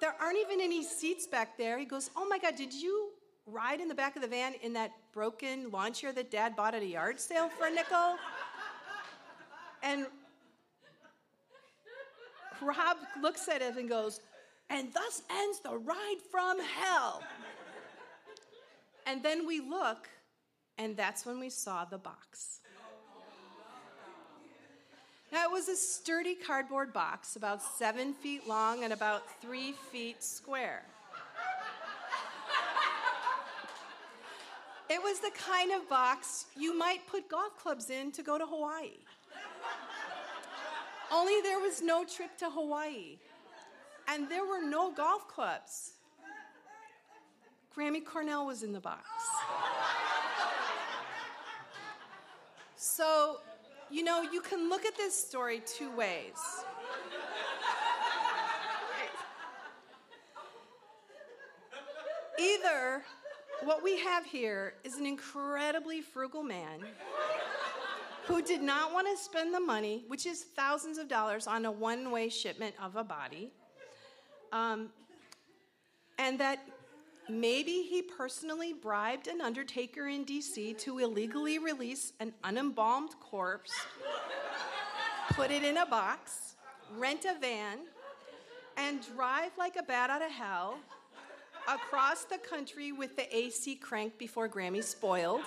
[0.02, 1.78] There aren't even any seats back there.
[1.78, 3.10] He goes, Oh my God, did you
[3.46, 6.76] ride in the back of the van in that broken lawn chair that dad bought
[6.76, 8.16] at a yard sale for a nickel?
[9.82, 10.08] And
[12.62, 14.20] Rob looks at it and goes,
[14.70, 17.24] and thus ends the ride from hell.
[19.08, 20.10] And then we look,
[20.78, 22.60] and that's when we saw the box.
[25.32, 30.24] Now, it was a sturdy cardboard box, about seven feet long and about three feet
[30.24, 30.84] square.
[34.90, 38.46] It was the kind of box you might put golf clubs in to go to
[38.46, 38.98] Hawaii.
[41.12, 43.18] Only there was no trip to Hawaii,
[44.08, 45.94] and there were no golf clubs.
[47.76, 49.08] Grammy Cornell was in the box.
[52.76, 53.42] So,
[53.92, 56.36] you know, you can look at this story two ways.
[62.40, 63.04] Either
[63.64, 66.80] what we have here is an incredibly frugal man
[68.26, 71.72] who did not want to spend the money, which is thousands of dollars, on a
[71.72, 73.52] one way shipment of a body.
[74.52, 74.90] Um,
[76.18, 76.60] and that
[77.30, 83.72] maybe he personally bribed an undertaker in DC to illegally release an unembalmed corpse,
[85.32, 86.56] put it in a box,
[86.98, 87.80] rent a van,
[88.78, 90.78] and drive like a bat out of hell
[91.68, 95.42] across the country with the AC crank before Grammy spoiled.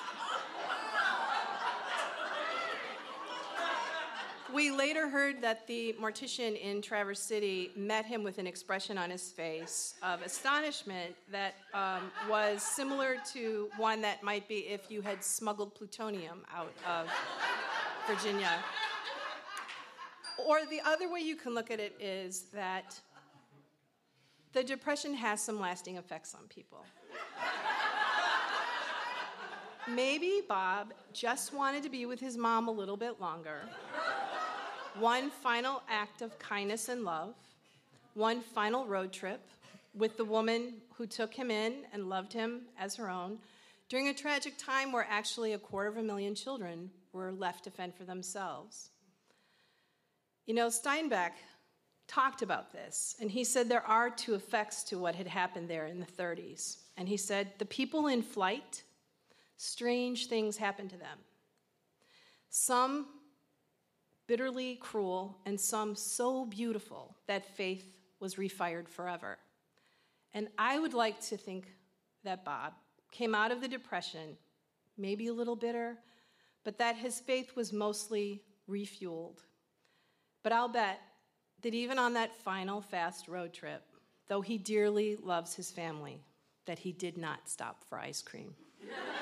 [4.52, 9.08] We later heard that the mortician in Traverse City met him with an expression on
[9.08, 15.00] his face of astonishment that um, was similar to one that might be if you
[15.00, 17.08] had smuggled plutonium out of
[18.06, 18.50] Virginia.
[20.46, 23.00] Or the other way you can look at it is that
[24.52, 26.84] the depression has some lasting effects on people.
[29.88, 33.62] Maybe Bob just wanted to be with his mom a little bit longer.
[34.98, 37.34] One final act of kindness and love,
[38.14, 39.40] one final road trip
[39.94, 43.38] with the woman who took him in and loved him as her own
[43.88, 47.70] during a tragic time where actually a quarter of a million children were left to
[47.70, 48.90] fend for themselves.
[50.46, 51.32] You know, Steinbeck
[52.06, 55.86] talked about this, and he said there are two effects to what had happened there
[55.86, 56.78] in the 30s.
[56.96, 58.82] And he said the people in flight,
[59.56, 61.18] strange things happened to them.
[62.50, 63.06] Some
[64.32, 69.36] bitterly cruel, and some so beautiful that faith was refired forever.
[70.32, 71.66] And I would like to think
[72.24, 72.72] that Bob
[73.10, 74.38] came out of the Depression,
[74.96, 75.98] maybe a little bitter,
[76.64, 79.40] but that his faith was mostly refueled.
[80.42, 81.00] But I'll bet
[81.60, 83.82] that even on that final fast road trip,
[84.28, 86.22] though he dearly loves his family,
[86.64, 88.54] that he did not stop for ice cream.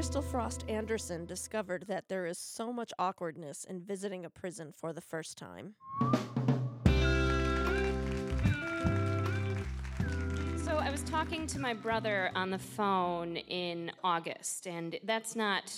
[0.00, 4.94] Crystal Frost Anderson discovered that there is so much awkwardness in visiting a prison for
[4.94, 5.74] the first time.
[10.56, 15.70] So I was talking to my brother on the phone in August, and that's not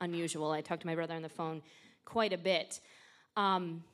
[0.00, 0.50] unusual.
[0.50, 1.62] I talked to my brother on the phone
[2.04, 2.80] quite a bit.
[3.36, 3.84] Um,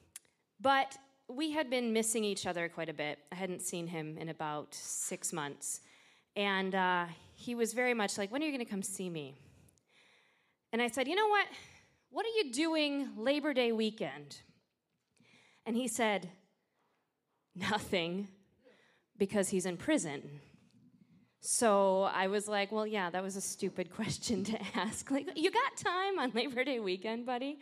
[0.63, 0.97] but
[1.29, 3.19] we had been missing each other quite a bit.
[3.31, 5.83] I hadn't seen him in about six months.
[6.37, 7.05] And uh,
[7.35, 9.35] he was very much like, When are you going to come see me?
[10.73, 11.47] And I said, You know what?
[12.11, 14.39] What are you doing Labor Day weekend?
[15.67, 16.31] And he said,
[17.55, 18.29] Nothing,
[19.17, 20.41] because he's in prison.
[21.41, 25.11] So I was like, Well, yeah, that was a stupid question to ask.
[25.11, 27.59] Like, you got time on Labor Day weekend, buddy?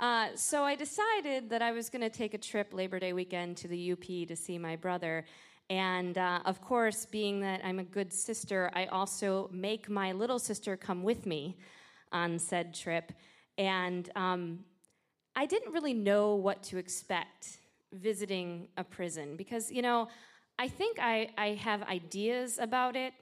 [0.00, 3.58] Uh, so I decided that I was going to take a trip Labor Day weekend
[3.58, 5.24] to the UP to see my brother.
[5.68, 10.38] And uh, of course, being that I'm a good sister, I also make my little
[10.38, 11.58] sister come with me
[12.12, 13.12] on said trip.
[13.58, 14.64] And um,
[15.36, 17.58] I didn't really know what to expect
[17.92, 20.08] visiting a prison because, you know,
[20.58, 23.12] I think I, I have ideas about it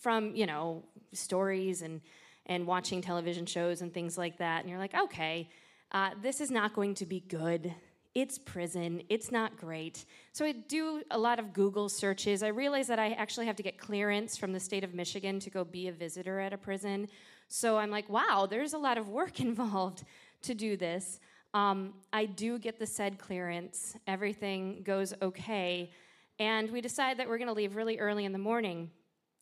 [0.00, 2.00] from, you know, stories and,
[2.46, 4.60] and watching television shows and things like that.
[4.60, 5.50] And you're like, okay,
[5.92, 7.74] uh, this is not going to be good.
[8.18, 9.00] It's prison.
[9.08, 10.04] It's not great.
[10.32, 12.42] So I do a lot of Google searches.
[12.42, 15.50] I realize that I actually have to get clearance from the state of Michigan to
[15.50, 17.06] go be a visitor at a prison.
[17.46, 20.02] So I'm like, wow, there's a lot of work involved
[20.42, 21.20] to do this.
[21.54, 23.94] Um, I do get the said clearance.
[24.08, 25.92] Everything goes okay.
[26.40, 28.90] And we decide that we're going to leave really early in the morning.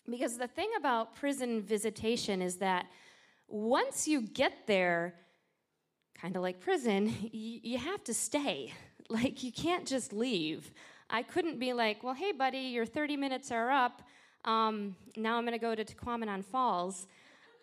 [0.06, 2.88] Because the thing about prison visitation is that
[3.48, 5.14] once you get there,
[6.20, 8.72] kind of like prison, y- you have to stay.
[9.08, 10.72] Like, you can't just leave.
[11.08, 14.02] I couldn't be like, well, hey, buddy, your 30 minutes are up.
[14.44, 17.06] Um, now I'm going to go to Tahquamenon Falls.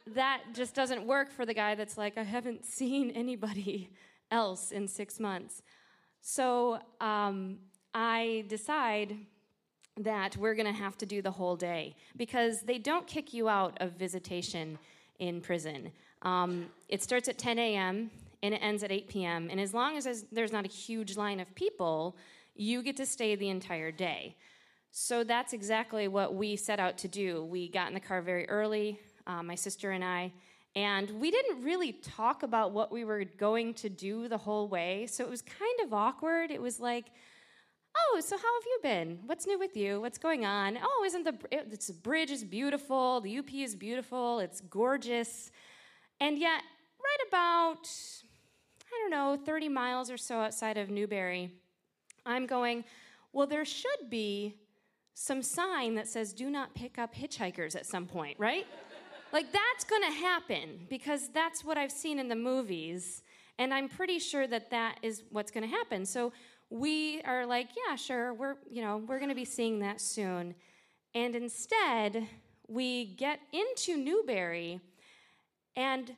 [0.08, 3.89] That just doesn't work for the guy that's like, I haven't seen anybody
[4.32, 5.64] else in six months.
[6.22, 7.58] So um,
[7.93, 9.18] I decide
[9.97, 13.49] that we're going to have to do the whole day because they don't kick you
[13.49, 14.80] out of visitation
[15.20, 15.91] in prison.
[16.22, 18.10] Um, it starts at 10 a.m
[18.44, 19.48] and it ends at 8 p.m.
[19.50, 22.18] And as long as there's not a huge line of people,
[22.54, 24.36] you get to stay the entire day.
[24.91, 27.46] So that's exactly what we set out to do.
[27.46, 30.32] We got in the car very early, uh, my sister and I,
[30.76, 35.08] and we didn't really talk about what we were going to do the whole way.
[35.08, 36.52] So it was kind of awkward.
[36.52, 37.06] It was like,
[37.96, 39.20] oh, so how have you been?
[39.26, 40.02] What's new with you?
[40.02, 40.78] What's going on?
[40.82, 43.22] Oh, isn't the it's, the bridge is beautiful?
[43.22, 44.39] The UP is beautiful.
[44.39, 45.52] It's gorgeous.
[46.20, 46.62] And yet,
[47.00, 47.88] right about
[48.94, 51.52] I don't know, 30 miles or so outside of Newberry,
[52.26, 52.84] I'm going,
[53.32, 54.56] well, there should be
[55.14, 58.66] some sign that says, do not pick up hitchhikers at some point, right?
[59.32, 63.24] like, that's gonna happen because that's what I've seen in the movies.
[63.60, 66.06] And I'm pretty sure that that is what's gonna happen.
[66.06, 66.32] So
[66.70, 70.56] we are like, yeah, sure, we're, you know, we're gonna be seeing that soon.
[71.16, 72.28] And instead,
[72.68, 74.80] we get into Newberry,
[75.76, 76.16] and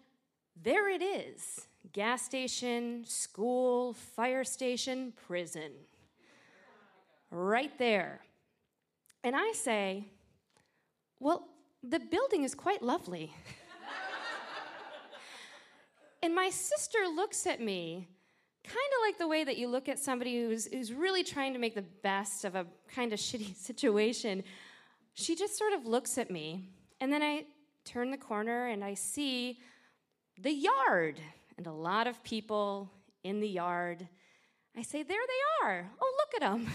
[0.62, 5.72] there it is gas station, school, fire station, prison.
[7.32, 8.22] Right there.
[9.24, 10.06] And I say,
[11.20, 11.48] Well,
[11.84, 13.32] the building is quite lovely.
[16.24, 18.08] and my sister looks at me,
[18.64, 21.60] kind of like the way that you look at somebody who's, who's really trying to
[21.60, 24.44] make the best of a kind of shitty situation.
[25.14, 26.70] She just sort of looks at me,
[27.00, 27.46] and then I
[27.86, 29.60] turn the corner and I see
[30.42, 31.22] the yard
[31.58, 32.89] and a lot of people
[33.24, 34.08] in the yard.
[34.78, 35.89] I say, There they are.
[36.01, 36.68] Oh, look at them.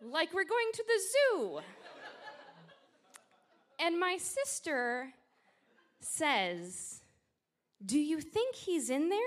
[0.12, 1.60] like we're going to the zoo.
[3.80, 5.12] And my sister
[6.00, 7.02] says,
[7.84, 9.18] Do you think he's in there?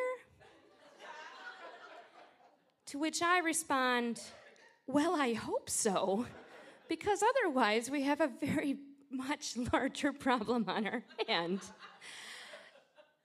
[2.88, 4.20] To which I respond,
[4.88, 6.26] Well, I hope so
[6.92, 8.76] because otherwise we have a very
[9.10, 11.62] much larger problem on our hand.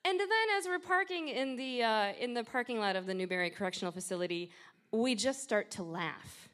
[0.04, 3.50] And then, as we're parking in the, uh, in the parking lot of the Newberry
[3.50, 4.52] Correctional Facility,
[4.92, 6.48] we just start to laugh.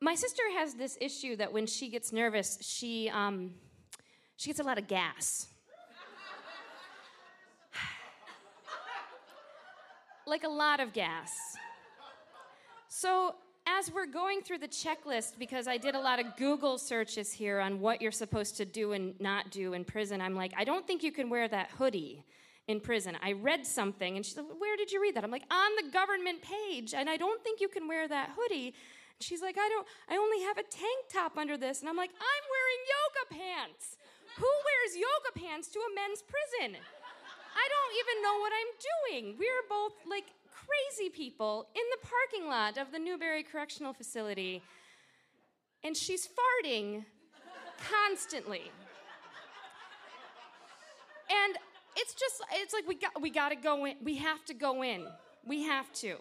[0.00, 3.50] My sister has this issue that when she gets nervous, she, um,
[4.36, 5.48] she gets a lot of gas.
[10.28, 11.32] like a lot of gas.
[12.86, 13.34] So
[13.66, 17.60] as we're going through the checklist, because I did a lot of Google searches here
[17.60, 20.86] on what you're supposed to do and not do in prison, I'm like, I don't
[20.86, 22.24] think you can wear that hoodie
[22.68, 23.16] in prison.
[23.22, 25.24] I read something, and she's like, Where did you read that?
[25.24, 28.74] I'm like, On the government page, and I don't think you can wear that hoodie.
[29.20, 31.80] She's like, I don't, I only have a tank top under this.
[31.80, 33.96] And I'm like, I'm wearing yoga pants.
[34.36, 36.74] Who wears yoga pants to a men's prison?
[36.74, 39.24] I don't even know what I'm doing.
[39.38, 44.62] We're both like crazy people in the parking lot of the Newberry Correctional Facility.
[45.82, 47.04] And she's farting
[47.90, 48.70] constantly.
[51.30, 51.56] And
[51.96, 53.96] it's just, it's like we got, we got to go in.
[54.02, 55.06] We have to go in.
[55.46, 56.16] We have to.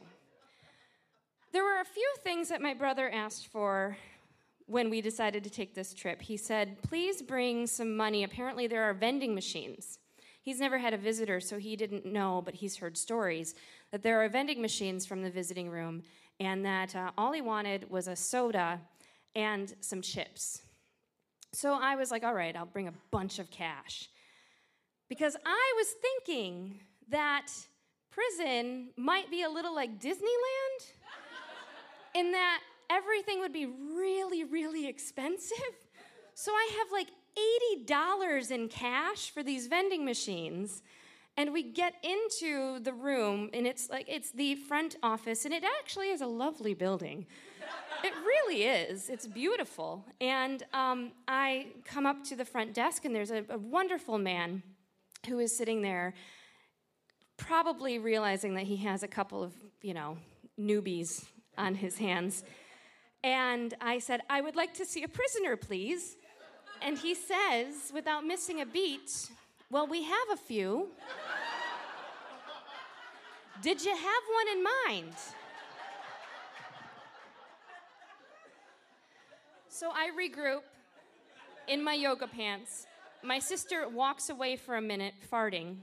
[1.52, 3.98] There were a few things that my brother asked for
[4.66, 6.22] when we decided to take this trip.
[6.22, 8.24] He said, please bring some money.
[8.24, 10.00] Apparently, there are vending machines.
[10.42, 13.56] He's never had a visitor, so he didn't know, but he's heard stories
[13.94, 16.02] that there are vending machines from the visiting room,
[16.40, 18.82] and that uh, all he wanted was a soda
[19.36, 20.64] and some chips.
[21.52, 24.10] So I was like, all right, I'll bring a bunch of cash.
[25.10, 26.80] because I was thinking
[27.10, 27.52] that
[28.10, 30.80] prison might be a little like Disneyland
[32.16, 35.58] in that everything would be really, really expensive.
[36.36, 37.10] So I have like
[37.88, 40.82] $80 in cash for these vending machines.
[41.36, 45.64] And we get into the room, and it's like it's the front office, and it
[45.80, 47.26] actually is a lovely building.
[48.04, 49.10] it really is.
[49.10, 50.06] It's beautiful.
[50.22, 54.62] And um, I come up to the front desk, and there's a, a wonderful man
[55.28, 56.14] who is sitting there,
[57.38, 60.18] probably realizing that he has a couple of, you know,
[60.60, 61.26] newbies
[61.58, 62.44] on his hands.
[63.24, 66.18] And I said, I would like to see a prisoner, please.
[66.82, 69.32] And he says, without missing a beat,
[69.74, 70.90] Well, we have a few.
[73.64, 75.16] Did you have one in mind?
[79.70, 80.62] So I regroup
[81.68, 82.86] in my yoga pants.
[83.24, 85.78] My sister walks away for a minute, farting.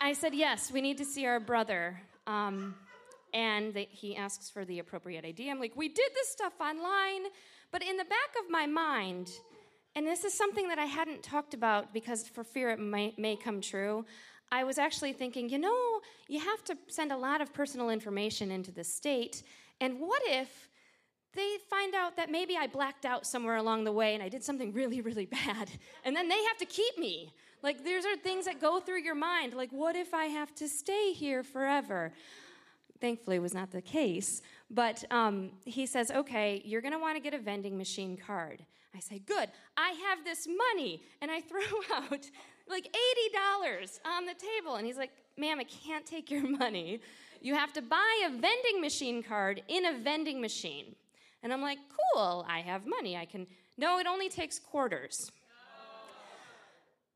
[0.00, 2.00] I said, Yes, we need to see our brother.
[2.28, 2.76] Um,
[3.32, 5.50] and he asks for the appropriate ID.
[5.50, 7.32] I'm like, We did this stuff online.
[7.72, 9.32] But in the back of my mind,
[9.96, 13.36] and this is something that I hadn't talked about because for fear it may, may
[13.36, 14.04] come true,
[14.50, 18.50] I was actually thinking, you know, you have to send a lot of personal information
[18.50, 19.42] into the state.
[19.80, 20.68] And what if
[21.34, 24.44] they find out that maybe I blacked out somewhere along the way and I did
[24.44, 25.70] something really, really bad?
[26.04, 27.32] And then they have to keep me.
[27.62, 29.54] Like, these are things that go through your mind.
[29.54, 32.12] Like, what if I have to stay here forever?
[33.04, 34.40] Thankfully, was not the case.
[34.70, 38.64] But um, he says, okay, you're going to want to get a vending machine card.
[38.96, 41.02] I say, good, I have this money.
[41.20, 41.60] And I throw
[41.94, 42.30] out
[42.66, 44.76] like $80 on the table.
[44.76, 47.02] And he's like, ma'am, I can't take your money.
[47.42, 50.96] You have to buy a vending machine card in a vending machine.
[51.42, 51.80] And I'm like,
[52.14, 53.18] cool, I have money.
[53.18, 53.46] I can.
[53.76, 55.30] No, it only takes quarters.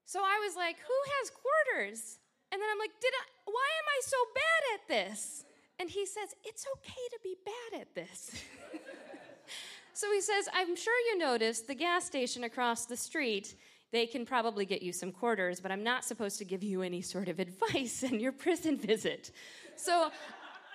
[0.05, 2.19] So I was like, who has quarters?
[2.53, 5.45] And then I'm like, did I, why am I so bad at this?
[5.79, 8.31] And he says, It's okay to be bad at this.
[9.93, 13.55] so he says, I'm sure you noticed the gas station across the street.
[13.91, 17.01] They can probably get you some quarters, but I'm not supposed to give you any
[17.01, 19.31] sort of advice in your prison visit.
[19.77, 20.11] So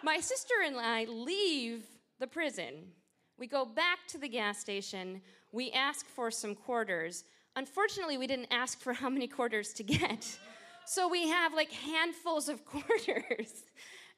[0.03, 1.85] my sister and I leave
[2.19, 2.91] the prison.
[3.37, 5.21] We go back to the gas station.
[5.51, 7.23] We ask for some quarters.
[7.55, 10.37] Unfortunately, we didn't ask for how many quarters to get.
[10.85, 13.63] So we have like handfuls of quarters.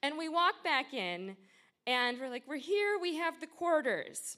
[0.04, 1.36] And we walk back in,
[1.88, 4.38] and we're like, We're here, we have the quarters.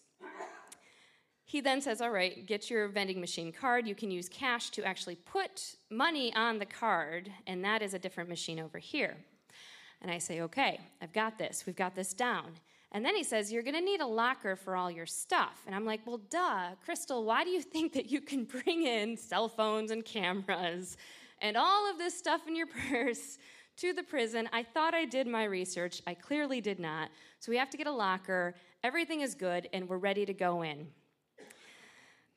[1.45, 3.87] He then says, All right, get your vending machine card.
[3.87, 7.99] You can use cash to actually put money on the card, and that is a
[7.99, 9.15] different machine over here.
[10.01, 11.63] And I say, Okay, I've got this.
[11.65, 12.51] We've got this down.
[12.91, 15.61] And then he says, You're going to need a locker for all your stuff.
[15.65, 19.15] And I'm like, Well, duh, Crystal, why do you think that you can bring in
[19.15, 20.97] cell phones and cameras
[21.41, 23.37] and all of this stuff in your purse
[23.77, 24.49] to the prison.
[24.51, 26.01] I thought I did my research.
[26.07, 27.09] I clearly did not.
[27.39, 28.55] So we have to get a locker.
[28.83, 30.87] Everything is good, and we're ready to go in.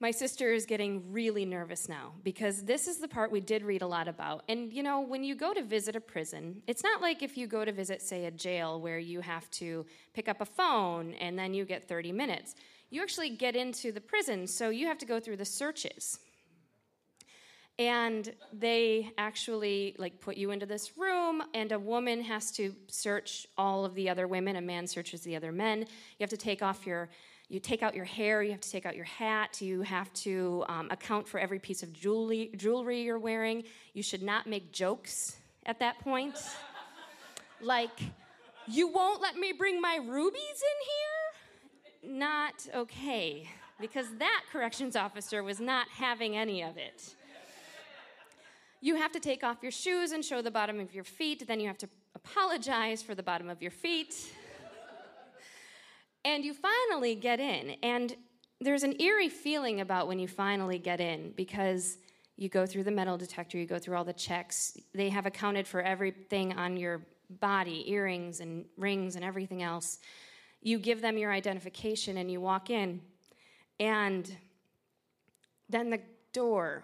[0.03, 3.83] My sister is getting really nervous now because this is the part we did read
[3.83, 4.45] a lot about.
[4.49, 7.47] And you know, when you go to visit a prison, it's not like if you
[7.47, 9.85] go to visit, say, a jail where you have to
[10.15, 12.55] pick up a phone and then you get 30 minutes.
[12.89, 16.19] You actually get into the prison, so you have to go through the searches
[17.81, 23.47] and they actually like put you into this room and a woman has to search
[23.57, 24.57] all of the other women.
[24.57, 25.79] A man searches the other men.
[25.79, 25.87] You
[26.21, 27.09] have to take off your
[27.49, 30.63] you take out your hair you have to take out your hat you have to
[30.69, 33.65] um, account for every piece of jewelry jewelry you're wearing.
[33.95, 36.37] You should not make jokes at that point.
[37.63, 37.99] Like
[38.67, 40.63] you won't let me bring my rubies
[42.03, 42.19] in here?
[42.19, 43.49] Not okay
[43.81, 47.15] because that corrections officer was not having any of it
[48.81, 51.47] you have to take off your shoes and show the bottom of your feet.
[51.47, 54.15] Then you have to apologize for the bottom of your feet.
[56.25, 57.77] and you finally get in.
[57.83, 58.17] And
[58.61, 61.99] there's an eerie feeling about when you finally get in because
[62.37, 64.77] you go through the metal detector, you go through all the checks.
[64.95, 69.99] They have accounted for everything on your body earrings and rings and everything else.
[70.63, 73.03] You give them your identification and you walk in.
[73.79, 74.31] And
[75.69, 76.01] then the
[76.33, 76.83] door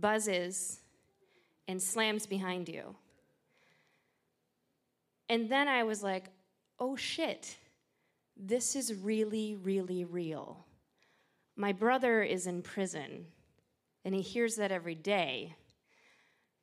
[0.00, 0.80] buzzes
[1.68, 2.94] and slams behind you.
[5.28, 6.24] And then I was like,
[6.78, 7.56] oh shit,
[8.36, 10.66] this is really, really real.
[11.56, 13.26] My brother is in prison,
[14.04, 15.54] and he hears that every day.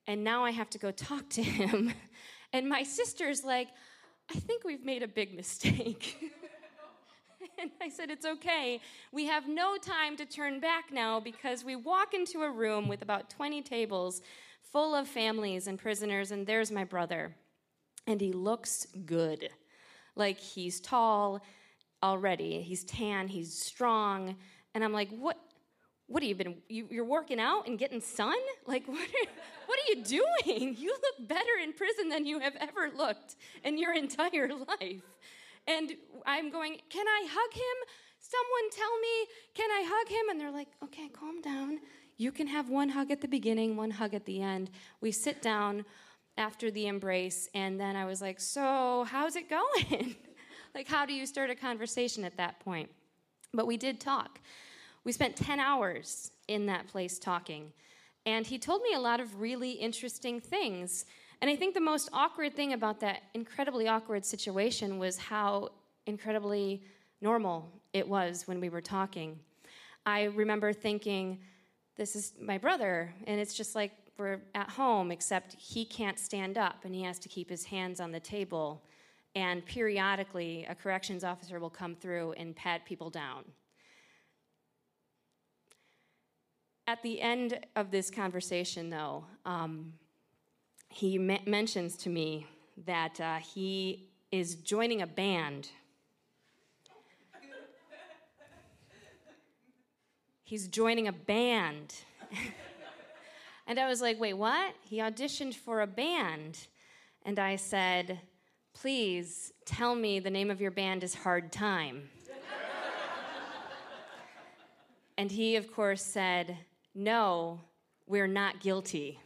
[0.08, 1.94] And now I have to go talk to him.
[2.52, 3.70] and my sister's like,
[4.30, 6.34] I think we've made a big mistake.
[7.62, 8.80] And I said, It's okay.
[9.12, 13.02] We have no time to turn back now because we walk into a room with
[13.02, 14.22] about 20 tables
[14.72, 17.36] full of families and prisoners, and there's my brother.
[18.06, 19.50] And he looks good.
[20.16, 21.42] Like he's tall
[22.04, 24.36] already, he's tan, he's strong.
[24.74, 25.38] And I'm like, What?
[26.10, 26.56] What have you been?
[26.70, 28.38] You, you're working out and getting sun?
[28.66, 29.30] Like, what are,
[29.66, 30.78] what are you doing?
[30.80, 33.36] You look better in prison than you have ever looked
[33.66, 35.04] in your entire life.
[35.68, 35.92] And
[36.26, 37.78] I'm going, Can I hug him?
[38.20, 40.30] Someone tell me, Can I hug him?
[40.30, 41.80] And they're like, Okay, calm down.
[42.18, 44.72] You can have one hug at the beginning, one hug at the end.
[45.02, 45.86] We sit down
[46.38, 50.16] after the embrace, and then I was like, So, how's it going?
[50.76, 52.90] like, how do you start a conversation at that point?
[53.54, 54.40] But we did talk.
[55.04, 57.72] We spent 10 hours in that place talking.
[58.26, 61.06] And he told me a lot of really interesting things.
[61.42, 65.70] And I think the most awkward thing about that incredibly awkward situation was how
[66.08, 66.84] incredibly
[67.22, 69.40] normal it was when we were talking.
[70.06, 71.40] I remember thinking,
[71.96, 76.58] this is my brother, and it's just like we're at home, except he can't stand
[76.58, 78.84] up and he has to keep his hands on the table.
[79.36, 83.44] And periodically, a corrections officer will come through and pat people down.
[86.88, 89.94] At the end of this conversation, though, um,
[90.90, 92.48] he me- mentions to me
[92.86, 95.70] that uh, he is joining a band.
[100.44, 101.94] He's joining a band.
[103.68, 104.76] and I was like, wait, what?
[104.82, 106.68] He auditioned for a band.
[107.26, 108.22] And I said,
[108.74, 112.10] please tell me the name of your band is Hard Time.
[115.18, 116.58] and he, of course, said,
[116.96, 117.60] no,
[118.06, 119.20] we're not guilty.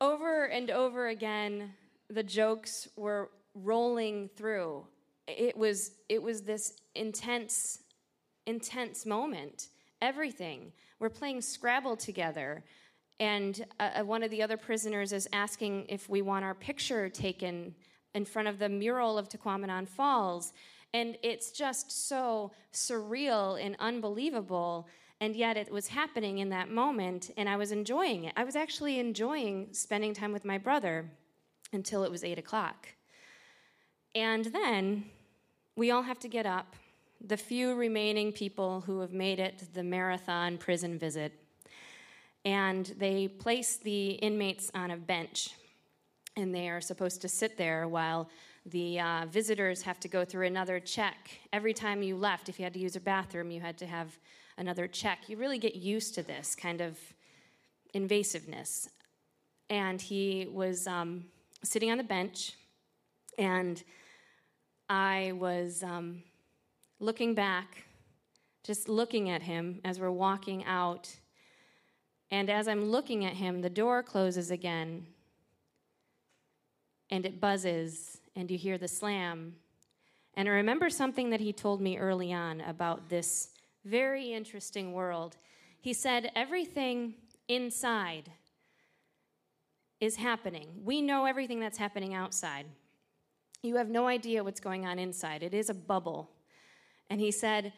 [0.00, 1.72] over and over again,
[2.08, 4.86] the jokes were rolling through.
[5.28, 7.82] It was, it was this intense,
[8.46, 9.68] intense moment.
[10.02, 10.72] Everything.
[10.98, 12.64] We're playing Scrabble together,
[13.20, 17.74] and uh, one of the other prisoners is asking if we want our picture taken
[18.14, 20.52] in front of the mural of Tahquamenon Falls.
[20.92, 24.88] And it's just so surreal and unbelievable.
[25.20, 28.32] And yet it was happening in that moment, and I was enjoying it.
[28.36, 31.10] I was actually enjoying spending time with my brother
[31.72, 32.88] until it was eight o'clock.
[34.14, 35.04] And then
[35.76, 36.74] we all have to get up,
[37.20, 41.32] the few remaining people who have made it the marathon prison visit.
[42.44, 45.50] And they place the inmates on a bench
[46.36, 48.28] and they are supposed to sit there while
[48.66, 51.30] the uh, visitors have to go through another check.
[51.52, 54.18] Every time you left, if you had to use a bathroom, you had to have
[54.60, 55.28] another check.
[55.28, 56.98] You really get used to this kind of
[57.94, 58.88] invasiveness.
[59.70, 61.24] And he was um,
[61.64, 62.52] sitting on the bench,
[63.38, 63.82] and
[64.88, 66.22] I was um,
[66.98, 67.84] looking back,
[68.62, 71.08] just looking at him as we're walking out.
[72.30, 75.06] And as I'm looking at him, the door closes again
[77.12, 79.56] and it buzzes, and you hear the slam.
[80.34, 83.49] And I remember something that he told me early on about this
[83.84, 85.36] very interesting world.
[85.80, 87.14] He said, Everything
[87.48, 88.30] inside
[90.00, 90.68] is happening.
[90.82, 92.66] We know everything that's happening outside.
[93.62, 95.42] You have no idea what's going on inside.
[95.42, 96.30] It is a bubble.
[97.10, 97.72] And he said,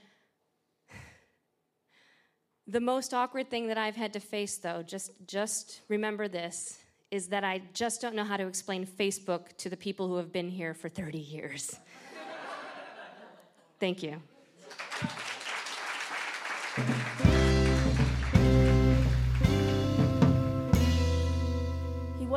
[2.67, 6.79] the most awkward thing that I've had to face, though, just, just remember this
[7.11, 10.33] is that I just don't know how to explain Facebook to the people who have
[10.33, 11.77] been here for 30 years.
[13.81, 14.23] Thank you.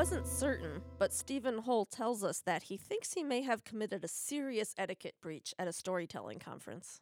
[0.06, 4.08] Wasn't certain, but Stephen Hull tells us that he thinks he may have committed a
[4.08, 7.02] serious etiquette breach at a storytelling conference.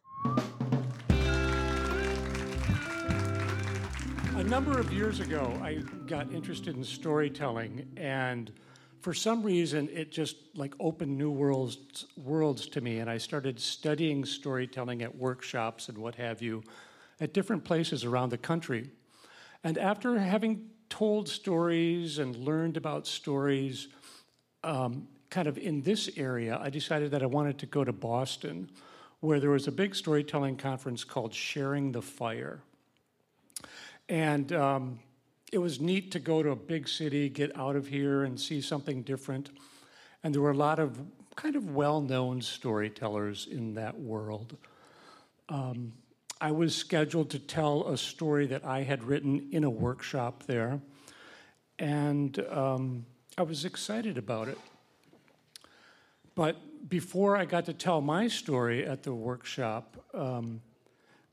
[4.36, 8.50] A number of years ago, I got interested in storytelling, and
[9.02, 13.60] for some reason, it just like opened new worlds worlds to me, and I started
[13.60, 16.62] studying storytelling at workshops and what have you,
[17.20, 18.88] at different places around the country.
[19.62, 23.88] And after having told stories and learned about stories,
[24.62, 28.70] um, kind of in this area, I decided that I wanted to go to Boston,
[29.18, 32.60] where there was a big storytelling conference called Sharing the Fire.
[34.08, 35.00] And um,
[35.50, 38.60] it was neat to go to a big city, get out of here, and see
[38.60, 39.50] something different.
[40.22, 41.00] And there were a lot of
[41.34, 44.56] kind of well known storytellers in that world.
[45.48, 45.92] Um,
[46.44, 50.78] I was scheduled to tell a story that I had written in a workshop there.
[51.78, 53.06] And um,
[53.38, 54.58] I was excited about it.
[56.34, 60.60] But before I got to tell my story at the workshop, um,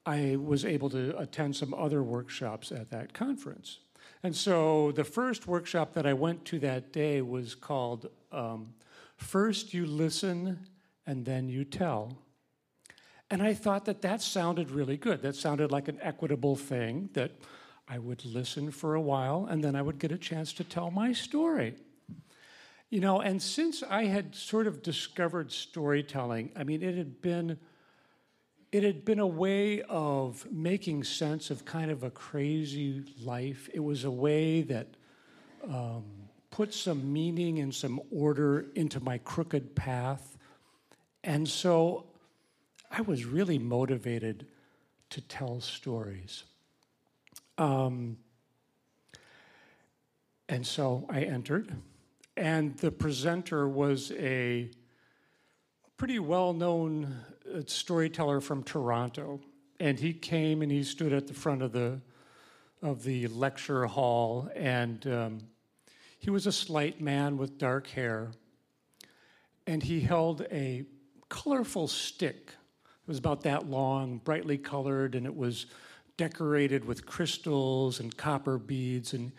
[0.06, 3.80] I was able to attend some other workshops at that conference.
[4.24, 8.74] And so the first workshop that I went to that day was called um,
[9.18, 10.68] First You Listen
[11.06, 12.18] and Then You Tell.
[13.32, 15.22] And I thought that that sounded really good.
[15.22, 17.32] That sounded like an equitable thing that
[17.88, 20.92] I would listen for a while and then I would get a chance to tell
[20.92, 21.76] my story.
[22.90, 27.58] You know, and since I had sort of discovered storytelling, I mean, it had been
[28.74, 33.70] it had been a way of making sense of kind of a crazy life.
[33.74, 34.88] It was a way that
[35.70, 36.06] um,
[36.52, 40.38] put some meaning and some order into my crooked path.
[41.22, 42.11] And so
[42.94, 44.48] I was really motivated
[45.12, 46.44] to tell stories.
[47.58, 48.18] Um,
[50.50, 51.74] and so I entered,
[52.36, 54.70] and the presenter was a
[55.96, 57.16] pretty well known
[57.54, 59.40] uh, storyteller from Toronto.
[59.80, 62.02] And he came and he stood at the front of the,
[62.82, 65.40] of the lecture hall, and um,
[66.20, 68.32] he was a slight man with dark hair.
[69.66, 70.84] And he held a
[71.30, 72.52] colorful stick.
[73.12, 75.66] Was about that long, brightly colored, and it was
[76.16, 79.14] decorated with crystals and copper beads.
[79.14, 79.34] And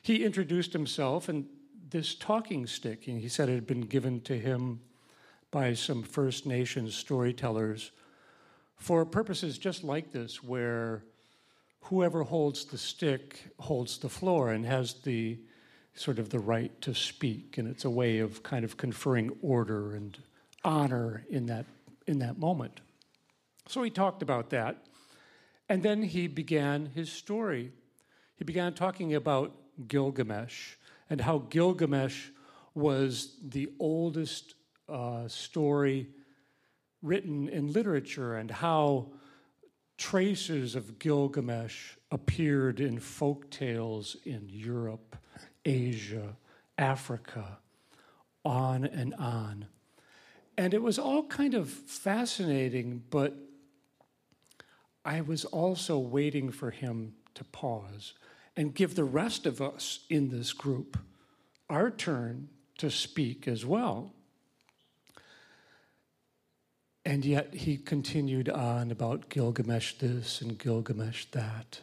[0.00, 1.48] he introduced himself and
[1.90, 4.78] this talking stick, and he said it had been given to him
[5.50, 7.90] by some First Nations storytellers
[8.76, 11.02] for purposes just like this, where
[11.80, 15.36] whoever holds the stick holds the floor and has the
[15.94, 17.58] sort of the right to speak.
[17.58, 20.16] And it's a way of kind of conferring order and
[20.62, 21.66] honor in that,
[22.06, 22.82] in that moment.
[23.68, 24.86] So he talked about that.
[25.68, 27.72] And then he began his story.
[28.36, 29.54] He began talking about
[29.88, 30.74] Gilgamesh
[31.10, 32.28] and how Gilgamesh
[32.74, 34.54] was the oldest
[34.88, 36.08] uh, story
[37.02, 39.08] written in literature and how
[39.98, 45.16] traces of Gilgamesh appeared in folk tales in Europe,
[45.64, 46.36] Asia,
[46.78, 47.58] Africa,
[48.44, 49.66] on and on.
[50.58, 53.36] And it was all kind of fascinating, but
[55.06, 58.12] I was also waiting for him to pause
[58.56, 60.98] and give the rest of us in this group
[61.70, 62.48] our turn
[62.78, 64.12] to speak as well.
[67.04, 71.80] And yet he continued on about Gilgamesh this and Gilgamesh that.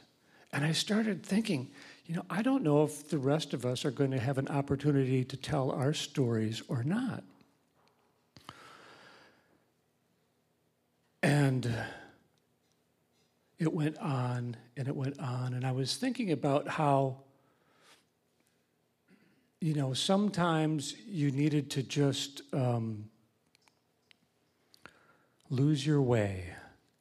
[0.52, 1.72] And I started thinking,
[2.06, 4.50] you know, I don't know if the rest of us are going to have an
[4.50, 7.24] opportunity to tell our stories or not.
[11.22, 11.74] And
[13.64, 15.54] it went on and it went on.
[15.54, 17.18] And I was thinking about how,
[19.60, 22.42] you know, sometimes you needed to just.
[22.54, 23.10] Um,
[25.54, 26.46] lose your way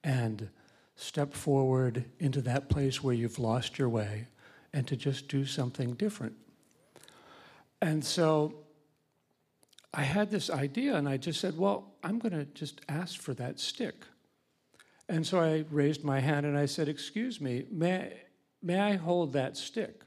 [0.05, 0.51] and
[0.95, 4.27] step forward into that place where you've lost your way
[4.75, 6.35] and to just do something different.
[7.81, 8.55] And so
[9.95, 13.33] I had this idea and I just said, well, I'm going to just ask for
[13.35, 14.05] that stick.
[15.09, 18.12] And so I raised my hand and I said, Excuse me, may,
[18.62, 20.03] may I hold that stick?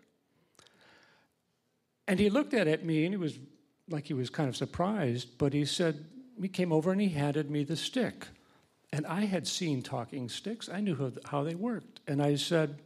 [2.07, 3.37] And he looked at me and he was
[3.89, 6.05] like he was kind of surprised, but he said,
[6.41, 8.27] he came over and he handed me the stick.
[8.91, 11.99] And I had seen talking sticks, I knew how they worked.
[12.07, 12.79] And I said,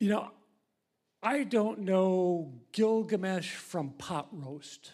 [0.00, 0.30] You know,
[1.22, 4.92] I don't know Gilgamesh from pot roast,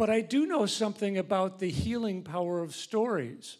[0.00, 3.58] but I do know something about the healing power of stories.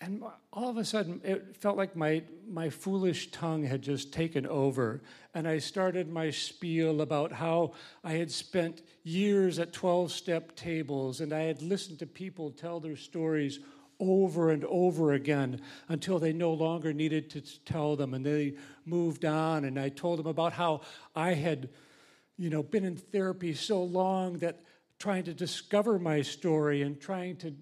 [0.00, 0.22] And
[0.52, 5.02] all of a sudden, it felt like my, my foolish tongue had just taken over.
[5.34, 7.72] And I started my spiel about how
[8.04, 12.78] I had spent years at 12 step tables and I had listened to people tell
[12.78, 13.58] their stories
[13.98, 18.54] over and over again until they no longer needed to tell them and they
[18.86, 19.64] moved on.
[19.64, 20.82] And I told them about how
[21.16, 21.70] I had,
[22.38, 24.60] you know, been in therapy so long that
[25.02, 27.52] trying to discover my story and trying to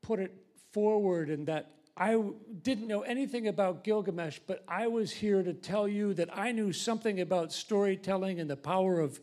[0.00, 0.32] put it
[0.72, 2.22] forward and that I
[2.62, 6.72] didn't know anything about Gilgamesh, but I was here to tell you that I knew
[6.72, 9.18] something about storytelling and the power of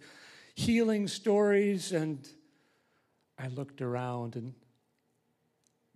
[0.55, 1.93] healing stories.
[1.93, 2.27] And
[3.39, 4.53] I looked around, and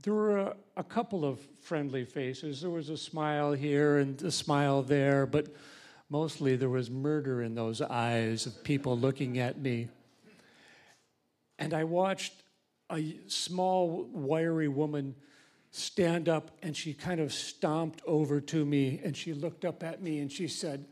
[0.04, 2.62] there were a, a couple of friendly faces.
[2.62, 5.48] There was a smile here and a smile there, but
[6.10, 9.90] mostly there was murder in those eyes of people looking at me.
[11.60, 12.34] And I watched
[12.92, 15.16] a small, wiry woman
[15.72, 20.02] stand up and she kind of stomped over to me and she looked up at
[20.02, 20.86] me and she said,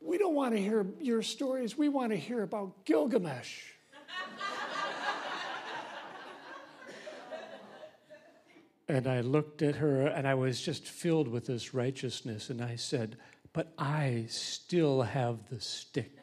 [0.00, 1.78] We don't want to hear your stories.
[1.78, 3.62] We want to hear about Gilgamesh.
[8.88, 12.50] and I looked at her and I was just filled with this righteousness.
[12.50, 13.16] And I said,
[13.52, 16.17] But I still have the stick.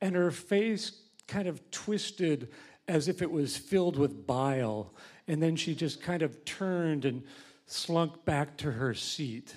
[0.00, 2.50] And her face kind of twisted
[2.88, 4.94] as if it was filled with bile.
[5.28, 7.22] And then she just kind of turned and
[7.66, 9.56] slunk back to her seat.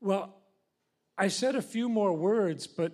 [0.00, 0.36] Well,
[1.18, 2.92] I said a few more words, but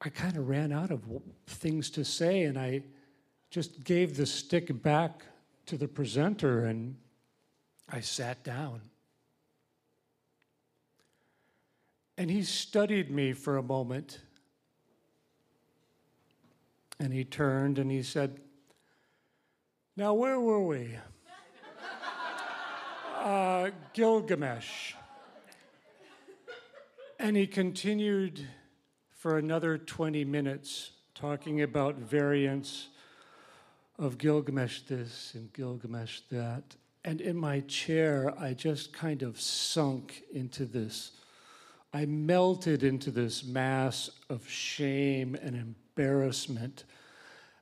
[0.00, 1.02] I kind of ran out of
[1.46, 2.82] things to say, and I
[3.50, 5.24] just gave the stick back
[5.66, 6.96] to the presenter and
[7.88, 8.80] I sat down.
[12.16, 14.20] And he studied me for a moment.
[16.98, 18.40] And he turned and he said,
[19.96, 20.96] Now, where were we?
[23.18, 24.94] uh, Gilgamesh.
[27.18, 28.46] And he continued
[29.10, 32.88] for another 20 minutes talking about variants
[33.98, 36.76] of Gilgamesh this and Gilgamesh that.
[37.04, 41.12] And in my chair, I just kind of sunk into this.
[41.92, 45.54] I melted into this mass of shame and
[45.96, 46.84] embarrassment.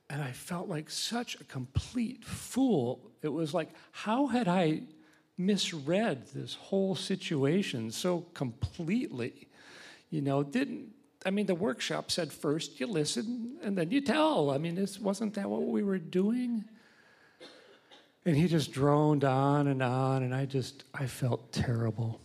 [0.09, 3.11] And I felt like such a complete fool.
[3.21, 4.83] It was like, how had I
[5.37, 9.47] misread this whole situation so completely?
[10.09, 10.93] You know, didn't
[11.25, 14.49] I mean, the workshop said first you listen and then you tell.
[14.49, 16.65] I mean, this, wasn't that what we were doing?
[18.25, 22.21] And he just droned on and on, and I just, I felt terrible.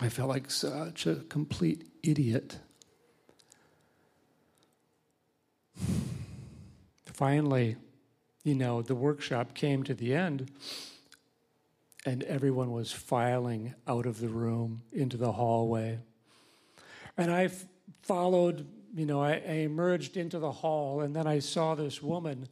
[0.00, 2.58] I felt like such a complete idiot.
[7.20, 7.76] Finally,
[8.44, 10.50] you know, the workshop came to the end,
[12.06, 15.98] and everyone was filing out of the room into the hallway.
[17.18, 17.50] And I
[18.00, 22.48] followed, you know, I, I emerged into the hall, and then I saw this woman,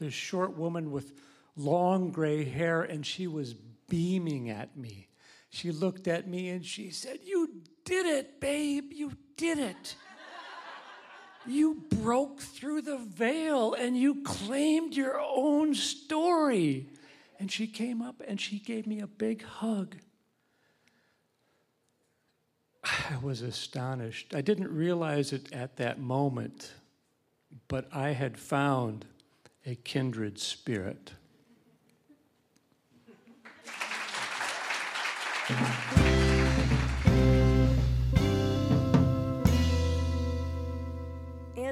[0.00, 1.12] this short woman with
[1.56, 3.54] long gray hair, and she was
[3.88, 5.06] beaming at me.
[5.50, 9.94] She looked at me and she said, You did it, babe, you did it.
[11.46, 16.88] You broke through the veil and you claimed your own story.
[17.38, 19.96] And she came up and she gave me a big hug.
[22.84, 24.34] I was astonished.
[24.34, 26.72] I didn't realize it at that moment,
[27.68, 29.06] but I had found
[29.66, 31.12] a kindred spirit.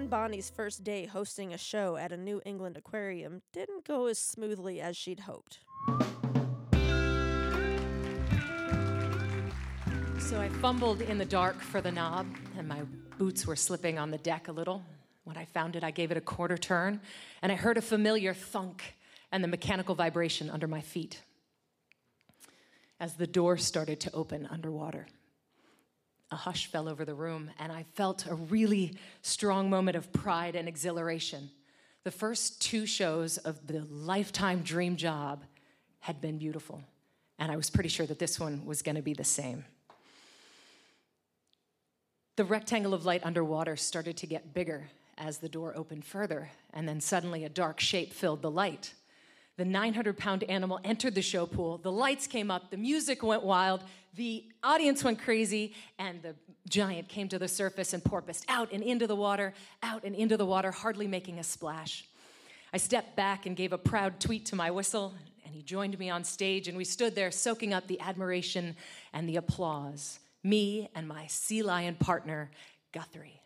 [0.02, 4.18] Anne Bonny's first day hosting a show at a New England aquarium didn't go as
[4.18, 5.60] smoothly as she'd hoped.
[10.18, 12.26] So I fumbled in the dark for the knob,
[12.58, 12.82] and my
[13.16, 14.82] boots were slipping on the deck a little.
[15.22, 17.00] When I found it, I gave it a quarter turn,
[17.40, 18.96] and I heard a familiar thunk
[19.30, 21.22] and the mechanical vibration under my feet
[22.98, 25.06] as the door started to open underwater.
[26.32, 30.56] A hush fell over the room, and I felt a really strong moment of pride
[30.56, 31.50] and exhilaration.
[32.04, 35.44] The first two shows of the lifetime dream job
[36.00, 36.82] had been beautiful,
[37.38, 39.66] and I was pretty sure that this one was going to be the same.
[42.36, 44.88] The rectangle of light underwater started to get bigger
[45.18, 48.94] as the door opened further, and then suddenly a dark shape filled the light.
[49.56, 51.78] The 900 pound animal entered the show pool.
[51.78, 53.84] The lights came up, the music went wild,
[54.14, 56.34] the audience went crazy, and the
[56.68, 59.52] giant came to the surface and porpoised out and into the water,
[59.82, 62.06] out and into the water, hardly making a splash.
[62.72, 65.12] I stepped back and gave a proud tweet to my whistle,
[65.44, 68.74] and he joined me on stage, and we stood there soaking up the admiration
[69.12, 72.50] and the applause me and my sea lion partner,
[72.92, 73.41] Guthrie.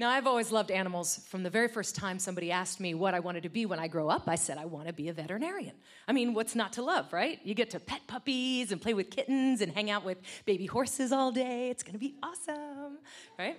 [0.00, 1.20] Now, I've always loved animals.
[1.28, 3.86] From the very first time somebody asked me what I wanted to be when I
[3.86, 5.74] grow up, I said, I want to be a veterinarian.
[6.08, 7.38] I mean, what's not to love, right?
[7.44, 10.16] You get to pet puppies and play with kittens and hang out with
[10.46, 11.68] baby horses all day.
[11.68, 12.96] It's going to be awesome,
[13.38, 13.58] right?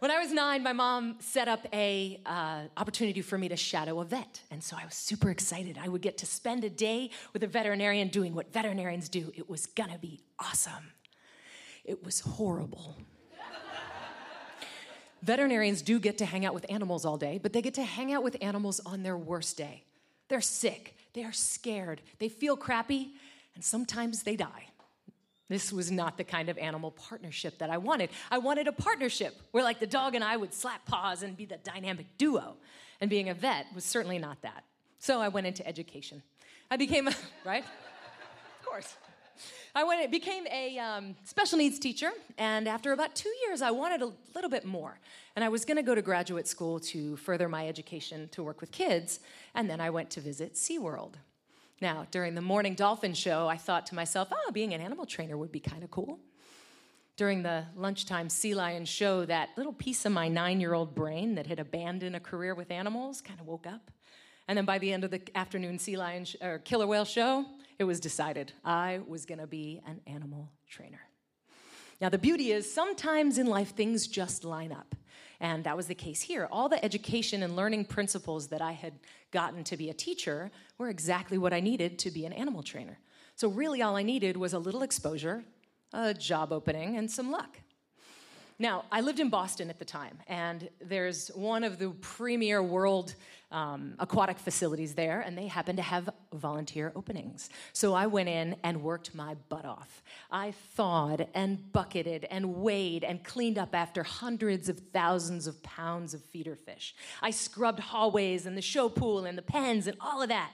[0.00, 4.00] When I was nine, my mom set up a uh, opportunity for me to shadow
[4.00, 5.78] a vet, and so I was super excited.
[5.82, 9.32] I would get to spend a day with a veterinarian doing what veterinarians do.
[9.34, 10.92] It was gonna be awesome.
[11.86, 12.98] It was horrible.
[15.22, 18.12] Veterinarians do get to hang out with animals all day, but they get to hang
[18.12, 19.84] out with animals on their worst day.
[20.28, 23.12] They're sick, they are scared, they feel crappy,
[23.54, 24.68] and sometimes they die.
[25.48, 28.10] This was not the kind of animal partnership that I wanted.
[28.30, 31.46] I wanted a partnership where, like, the dog and I would slap paws and be
[31.46, 32.56] the dynamic duo.
[33.00, 34.64] And being a vet was certainly not that.
[34.98, 36.22] So I went into education.
[36.70, 37.14] I became a,
[37.46, 37.64] right?
[37.64, 38.96] Of course.
[39.74, 44.02] I went, became a um, special needs teacher, and after about two years, I wanted
[44.02, 44.98] a little bit more.
[45.36, 48.60] And I was going to go to graduate school to further my education to work
[48.60, 49.20] with kids,
[49.54, 51.14] and then I went to visit SeaWorld.
[51.80, 55.36] Now, during the morning dolphin show, I thought to myself, oh, being an animal trainer
[55.36, 56.18] would be kind of cool.
[57.16, 61.34] During the lunchtime sea lion show, that little piece of my nine year old brain
[61.36, 63.90] that had abandoned a career with animals kind of woke up.
[64.48, 67.44] And then by the end of the afternoon sea lion sh- or killer whale show,
[67.78, 71.00] it was decided I was going to be an animal trainer.
[72.00, 74.94] Now, the beauty is sometimes in life things just line up.
[75.40, 76.48] And that was the case here.
[76.50, 78.94] All the education and learning principles that I had
[79.30, 82.98] gotten to be a teacher were exactly what I needed to be an animal trainer.
[83.36, 85.44] So, really, all I needed was a little exposure,
[85.92, 87.58] a job opening, and some luck.
[88.60, 93.14] Now, I lived in Boston at the time, and there's one of the premier world
[93.52, 97.50] um, aquatic facilities there, and they happen to have volunteer openings.
[97.72, 100.02] So I went in and worked my butt off.
[100.30, 106.12] I thawed and bucketed and weighed and cleaned up after hundreds of thousands of pounds
[106.12, 106.96] of feeder fish.
[107.22, 110.50] I scrubbed hallways and the show pool and the pens and all of that.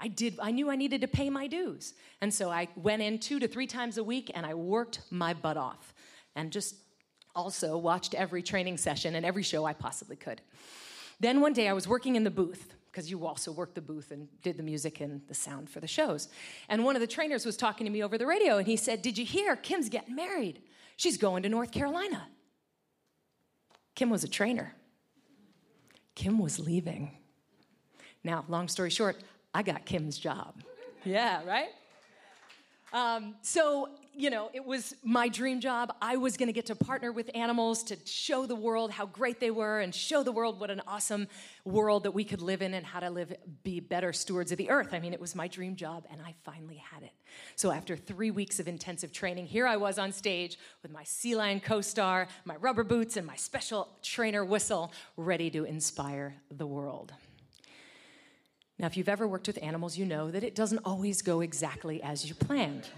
[0.00, 1.94] I did I knew I needed to pay my dues.
[2.20, 5.34] And so I went in 2 to 3 times a week and I worked my
[5.34, 5.92] butt off
[6.36, 6.76] and just
[7.34, 10.40] also watched every training session and every show I possibly could.
[11.20, 14.10] Then one day I was working in the booth because you also worked the booth
[14.10, 16.28] and did the music and the sound for the shows.
[16.68, 19.02] And one of the trainers was talking to me over the radio and he said,
[19.02, 19.56] Did you hear?
[19.56, 20.62] Kim's getting married.
[20.96, 22.26] She's going to North Carolina.
[23.94, 24.74] Kim was a trainer.
[26.14, 27.16] Kim was leaving.
[28.24, 29.16] Now, long story short,
[29.54, 30.62] I got Kim's job.
[31.04, 31.68] Yeah, right?
[32.92, 35.94] Um, so you know, it was my dream job.
[36.02, 39.38] I was going to get to partner with animals to show the world how great
[39.38, 41.28] they were and show the world what an awesome
[41.64, 43.32] world that we could live in and how to live,
[43.62, 44.92] be better stewards of the earth.
[44.92, 47.12] I mean, it was my dream job, and I finally had it.
[47.54, 51.36] So, after three weeks of intensive training, here I was on stage with my sea
[51.36, 56.66] lion co star, my rubber boots, and my special trainer whistle, ready to inspire the
[56.66, 57.12] world.
[58.80, 62.02] Now, if you've ever worked with animals, you know that it doesn't always go exactly
[62.02, 62.88] as you planned.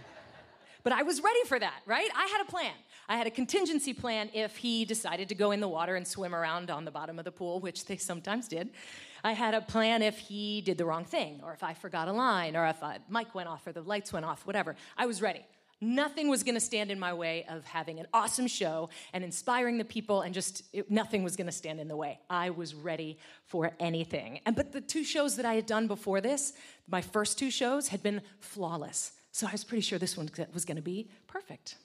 [0.82, 2.08] But I was ready for that, right?
[2.16, 2.72] I had a plan.
[3.08, 6.34] I had a contingency plan if he decided to go in the water and swim
[6.34, 8.70] around on the bottom of the pool, which they sometimes did.
[9.22, 12.12] I had a plan if he did the wrong thing, or if I forgot a
[12.12, 14.76] line, or if uh, a mic went off, or the lights went off, whatever.
[14.96, 15.44] I was ready.
[15.82, 19.78] Nothing was going to stand in my way of having an awesome show and inspiring
[19.78, 22.20] the people, and just it, nothing was going to stand in the way.
[22.28, 24.40] I was ready for anything.
[24.44, 26.52] And but the two shows that I had done before this,
[26.86, 29.12] my first two shows, had been flawless.
[29.32, 31.76] So I was pretty sure this one was going to be perfect.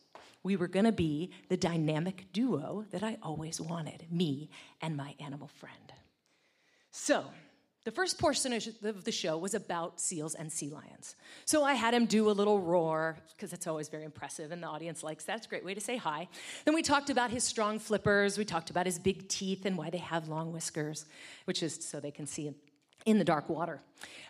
[0.44, 4.50] We were going to be the dynamic duo that I always wanted me
[4.82, 5.94] and my animal friend.
[6.92, 7.26] So,
[7.84, 11.16] the first portion of the show was about seals and sea lions.
[11.46, 14.68] So I had him do a little roar, because it's always very impressive, and the
[14.68, 15.38] audience likes that.
[15.38, 16.28] It's a great way to say hi.
[16.66, 18.40] Then we talked about his strong flippers.
[18.40, 21.06] We talked about his big teeth and why they have long whiskers,
[21.46, 22.56] which is so they can see
[23.06, 23.82] in the dark water.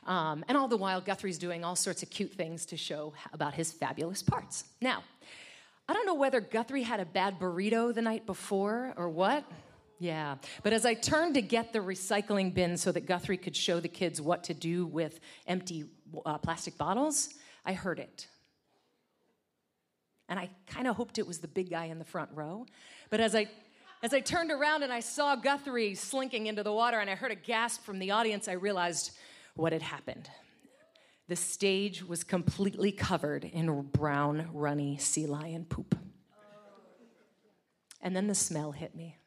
[0.06, 3.54] Um, and all the while, Guthrie's doing all sorts of cute things to show about
[3.54, 4.66] his fabulous parts.
[4.82, 5.04] Now,
[5.88, 9.44] I don't know whether Guthrie had a bad burrito the night before or what.
[10.00, 10.36] Yeah.
[10.64, 13.88] But as I turned to get the recycling bin so that Guthrie could show the
[13.88, 15.86] kids what to do with empty
[16.26, 17.30] uh, plastic bottles,
[17.66, 18.28] I heard it.
[20.28, 22.66] And I kind of hoped it was the big guy in the front row.
[23.10, 23.48] But as I
[24.06, 27.32] as I turned around and I saw Guthrie slinking into the water and I heard
[27.32, 29.18] a gasp from the audience, I realized
[29.56, 30.30] what had happened.
[31.28, 35.98] The stage was completely covered in brown, runny sea lion poop.
[38.00, 39.18] And then the smell hit me.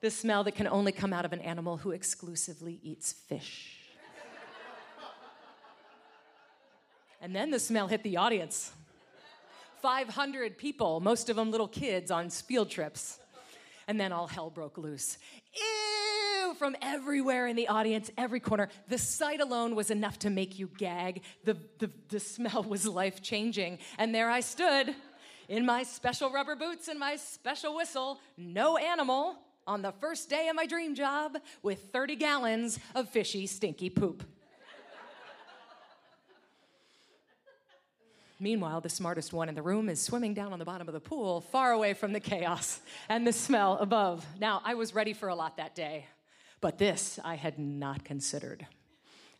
[0.00, 3.80] The smell that can only come out of an animal who exclusively eats fish.
[7.20, 8.72] And then the smell hit the audience.
[9.82, 13.18] 500 people, most of them little kids on field trips.
[13.92, 15.18] And then all hell broke loose.
[15.54, 16.54] Ew!
[16.54, 18.70] From everywhere in the audience, every corner.
[18.88, 21.20] The sight alone was enough to make you gag.
[21.44, 23.80] The, the, the smell was life changing.
[23.98, 24.94] And there I stood
[25.46, 29.36] in my special rubber boots and my special whistle, no animal,
[29.66, 34.24] on the first day of my dream job with 30 gallons of fishy, stinky poop.
[38.42, 41.00] Meanwhile, the smartest one in the room is swimming down on the bottom of the
[41.00, 44.26] pool, far away from the chaos and the smell above.
[44.40, 46.06] Now, I was ready for a lot that day,
[46.60, 48.66] but this I had not considered.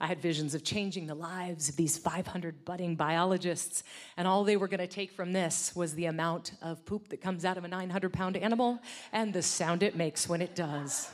[0.01, 3.83] I had visions of changing the lives of these 500 budding biologists,
[4.17, 7.21] and all they were going to take from this was the amount of poop that
[7.21, 8.79] comes out of a 900 pound animal
[9.13, 11.11] and the sound it makes when it does.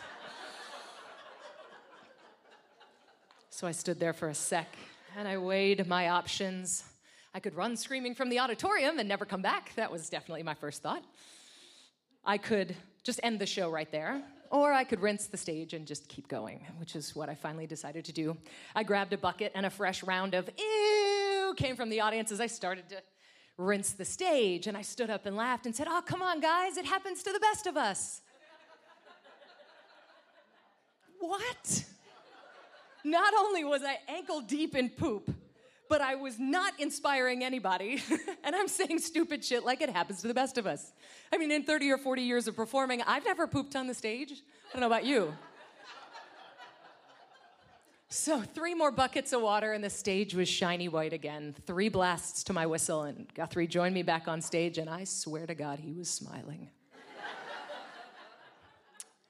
[3.48, 4.68] so I stood there for a sec
[5.16, 6.84] and I weighed my options.
[7.34, 9.74] I could run screaming from the auditorium and never come back.
[9.76, 11.04] That was definitely my first thought.
[12.24, 12.74] I could
[13.04, 16.28] just end the show right there, or I could rinse the stage and just keep
[16.28, 18.36] going, which is what I finally decided to do.
[18.74, 22.40] I grabbed a bucket and a fresh round of ew came from the audience as
[22.40, 23.02] I started to
[23.56, 24.66] rinse the stage.
[24.66, 27.32] And I stood up and laughed and said, Oh, come on, guys, it happens to
[27.32, 28.22] the best of us.
[31.18, 31.84] what?
[33.04, 35.30] Not only was I ankle deep in poop,
[35.88, 38.02] but I was not inspiring anybody.
[38.44, 40.92] and I'm saying stupid shit like it happens to the best of us.
[41.32, 44.32] I mean, in 30 or 40 years of performing, I've never pooped on the stage.
[44.32, 45.34] I don't know about you.
[48.10, 51.54] So, three more buckets of water, and the stage was shiny white again.
[51.66, 55.46] Three blasts to my whistle, and Guthrie joined me back on stage, and I swear
[55.46, 56.70] to God, he was smiling.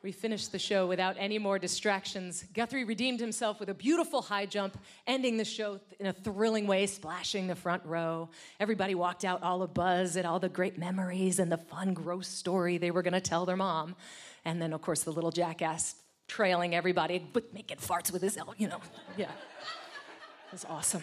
[0.02, 2.44] We finished the show without any more distractions.
[2.54, 6.86] Guthrie redeemed himself with a beautiful high jump, ending the show in a thrilling way,
[6.86, 8.28] splashing the front row.
[8.60, 12.78] Everybody walked out all abuzz at all the great memories and the fun, gross story
[12.78, 13.96] they were going to tell their mom.
[14.44, 15.96] And then, of course, the little jackass
[16.28, 18.80] trailing everybody, but making farts with his, you know,
[19.16, 19.24] yeah.
[19.26, 21.02] It was awesome.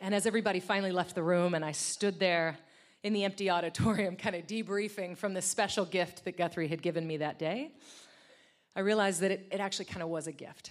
[0.00, 2.56] And as everybody finally left the room and I stood there
[3.02, 7.06] in the empty auditorium, kind of debriefing from the special gift that Guthrie had given
[7.06, 7.72] me that day,
[8.74, 10.70] I realized that it, it actually kind of was a gift.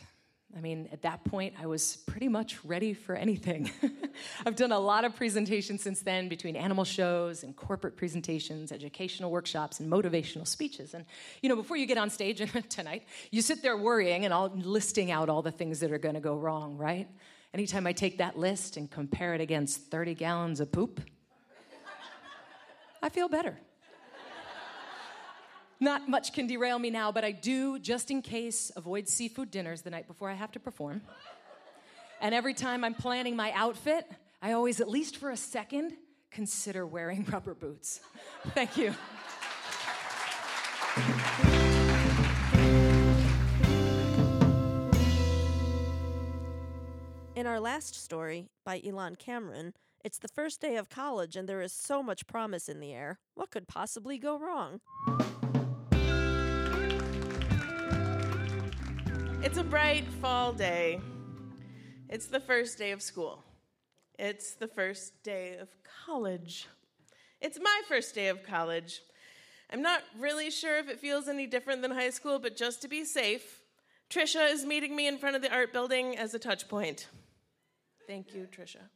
[0.56, 3.72] I mean, at that point, I was pretty much ready for anything.
[4.46, 9.32] I've done a lot of presentations since then between animal shows and corporate presentations, educational
[9.32, 10.94] workshops, and motivational speeches.
[10.94, 11.06] And,
[11.42, 15.10] you know, before you get on stage tonight, you sit there worrying and all listing
[15.10, 17.08] out all the things that are going to go wrong, right?
[17.54, 21.02] Anytime I take that list and compare it against 30 gallons of poop,
[23.02, 23.58] I feel better.
[25.84, 29.82] Not much can derail me now, but I do, just in case, avoid seafood dinners
[29.82, 31.02] the night before I have to perform.
[32.22, 34.08] And every time I'm planning my outfit,
[34.44, 35.94] I always, at least for a second,
[36.30, 38.00] consider wearing rubber boots.
[38.50, 38.94] Thank you.
[47.36, 49.74] In our last story by Elon Cameron,
[50.06, 53.18] it's the first day of college and there is so much promise in the air.
[53.34, 54.80] What could possibly go wrong?
[59.44, 61.02] It's a bright fall day.
[62.10, 63.44] It's the first day of school.
[64.20, 65.68] It's the first day of
[66.06, 66.68] college.
[67.42, 69.02] It's my first day of college.
[69.74, 72.88] I'm not really sure if it feels any different than high school, but just to
[72.88, 73.62] be safe,
[74.12, 77.08] Trisha is meeting me in front of the art building as a touch point.
[78.06, 78.90] Thank you, Trisha.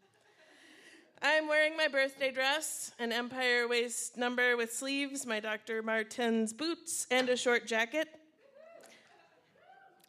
[1.24, 5.82] I'm wearing my birthday dress, an Empire waist number with sleeves, my Dr.
[5.82, 8.08] Martens boots, and a short jacket.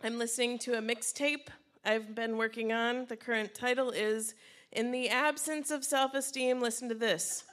[0.05, 1.49] I'm listening to a mixtape
[1.83, 3.07] I've been working on.
[3.07, 4.35] The current title is
[4.71, 7.45] In the Absence of Self Esteem, Listen to This.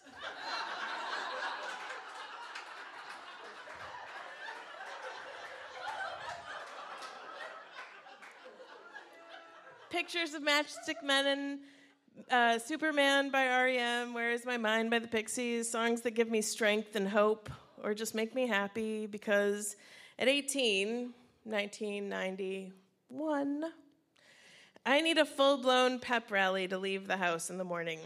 [9.89, 11.59] Pictures of Matchstick Men and
[12.29, 16.41] uh, Superman by REM, Where Is My Mind by the Pixies, songs that give me
[16.41, 17.49] strength and hope
[17.81, 19.77] or just make me happy because
[20.19, 21.13] at 18,
[21.45, 23.63] 1991.
[24.85, 27.99] I need a full blown pep rally to leave the house in the morning.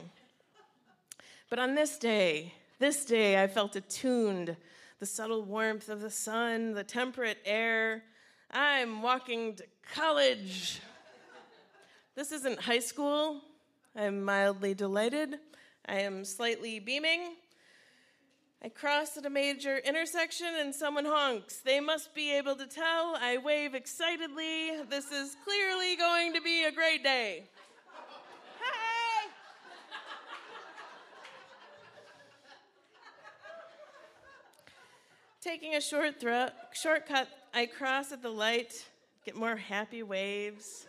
[1.50, 4.56] But on this day, this day, I felt attuned
[5.00, 8.04] the subtle warmth of the sun, the temperate air.
[8.52, 10.82] I'm walking to college.
[12.16, 13.42] This isn't high school.
[13.96, 15.40] I'm mildly delighted.
[15.88, 17.36] I am slightly beaming.
[18.64, 21.58] I cross at a major intersection and someone honks.
[21.58, 23.16] They must be able to tell.
[23.22, 24.72] I wave excitedly.
[24.90, 27.44] This is clearly going to be a great day.
[28.60, 29.30] Hey!
[35.40, 38.86] Taking a short thro- shortcut, I cross at the light,
[39.24, 40.88] get more happy waves.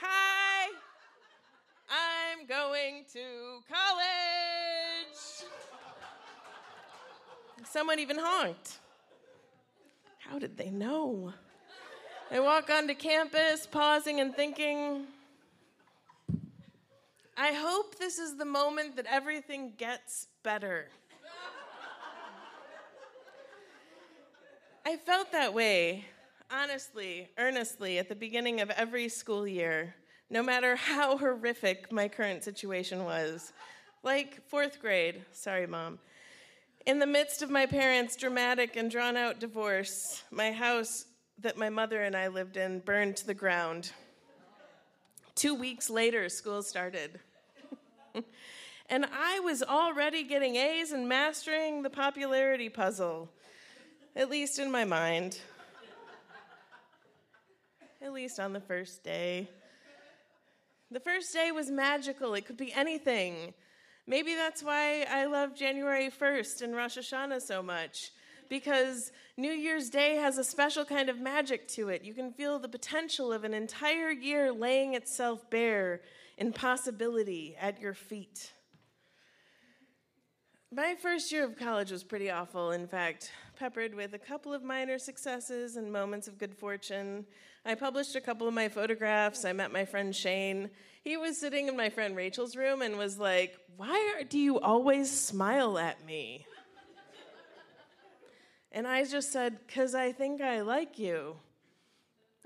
[0.00, 0.68] Hi!
[1.88, 4.59] I'm going to college!
[7.70, 8.78] Someone even honked.
[10.18, 11.32] How did they know?
[12.28, 15.06] They walk onto campus, pausing and thinking,
[17.36, 20.88] I hope this is the moment that everything gets better.
[24.84, 26.06] I felt that way,
[26.50, 29.94] honestly, earnestly, at the beginning of every school year,
[30.28, 33.52] no matter how horrific my current situation was.
[34.02, 36.00] Like fourth grade, sorry, mom.
[36.86, 41.06] In the midst of my parents' dramatic and drawn out divorce, my house
[41.38, 43.92] that my mother and I lived in burned to the ground.
[45.34, 47.20] Two weeks later, school started.
[48.90, 53.30] And I was already getting A's and mastering the popularity puzzle,
[54.16, 55.38] at least in my mind.
[58.02, 59.48] at least on the first day.
[60.90, 63.54] The first day was magical, it could be anything.
[64.06, 68.10] Maybe that's why I love January 1st and Rosh Hashanah so much,
[68.48, 72.02] because New Year's Day has a special kind of magic to it.
[72.02, 76.00] You can feel the potential of an entire year laying itself bare
[76.36, 78.52] in possibility at your feet.
[80.72, 84.62] My first year of college was pretty awful, in fact, peppered with a couple of
[84.62, 87.26] minor successes and moments of good fortune.
[87.64, 89.44] I published a couple of my photographs.
[89.44, 90.70] I met my friend Shane.
[91.02, 94.58] He was sitting in my friend Rachel's room and was like, Why are, do you
[94.60, 96.46] always smile at me?
[98.72, 101.36] and I just said, Because I think I like you.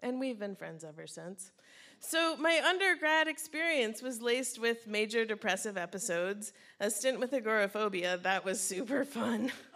[0.03, 1.53] And we've been friends ever since.
[2.01, 8.45] So, my undergrad experience was laced with major depressive episodes, a stint with agoraphobia, that
[8.45, 9.51] was super fun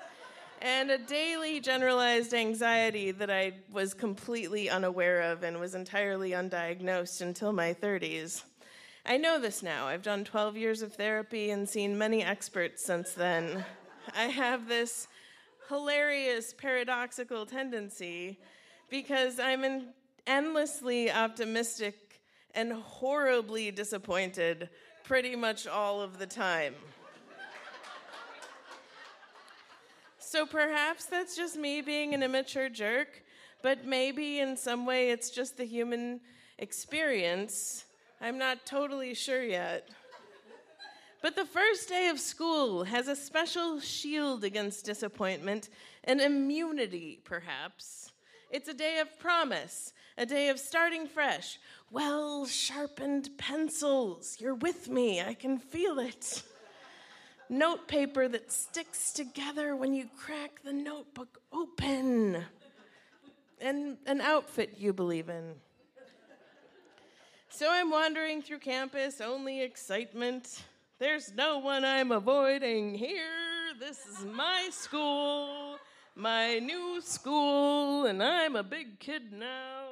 [0.60, 7.20] and a daily generalized anxiety that I was completely unaware of and was entirely undiagnosed
[7.20, 8.42] until my 30s.
[9.06, 9.86] I know this now.
[9.86, 13.64] I've done 12 years of therapy and seen many experts since then.
[14.16, 15.08] I have this
[15.68, 18.38] hilarious paradoxical tendency
[18.90, 19.92] because I'm
[20.26, 22.20] endlessly optimistic
[22.54, 24.68] and horribly disappointed
[25.04, 26.74] pretty much all of the time.
[30.30, 33.24] So perhaps that's just me being an immature jerk,
[33.62, 36.20] but maybe in some way it's just the human
[36.58, 37.86] experience.
[38.20, 39.88] I'm not totally sure yet.
[41.22, 45.70] But the first day of school has a special shield against disappointment,
[46.04, 48.12] an immunity, perhaps.
[48.50, 51.58] It's a day of promise, a day of starting fresh.
[51.90, 56.42] Well sharpened pencils, you're with me, I can feel it
[57.48, 62.44] note paper that sticks together when you crack the notebook open,
[63.60, 65.54] and an outfit you believe in.
[67.48, 70.62] So I'm wandering through campus, only excitement.
[70.98, 73.74] There's no one I'm avoiding here.
[73.80, 75.76] This is my school,
[76.14, 79.86] my new school, and I'm a big kid now.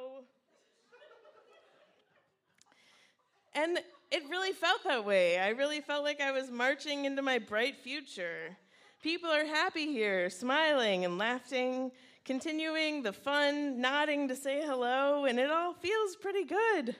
[3.53, 3.79] And
[4.11, 5.39] it really felt that way.
[5.39, 8.57] I really felt like I was marching into my bright future.
[9.01, 11.91] People are happy here, smiling and laughing,
[12.25, 16.95] continuing the fun, nodding to say hello, and it all feels pretty good.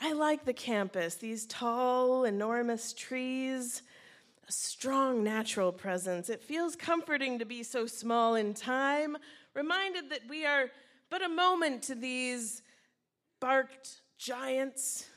[0.00, 3.82] I like the campus, these tall, enormous trees,
[4.48, 6.30] a strong natural presence.
[6.30, 9.16] It feels comforting to be so small in time,
[9.54, 10.70] reminded that we are
[11.10, 12.62] but a moment to these
[13.40, 15.09] barked giants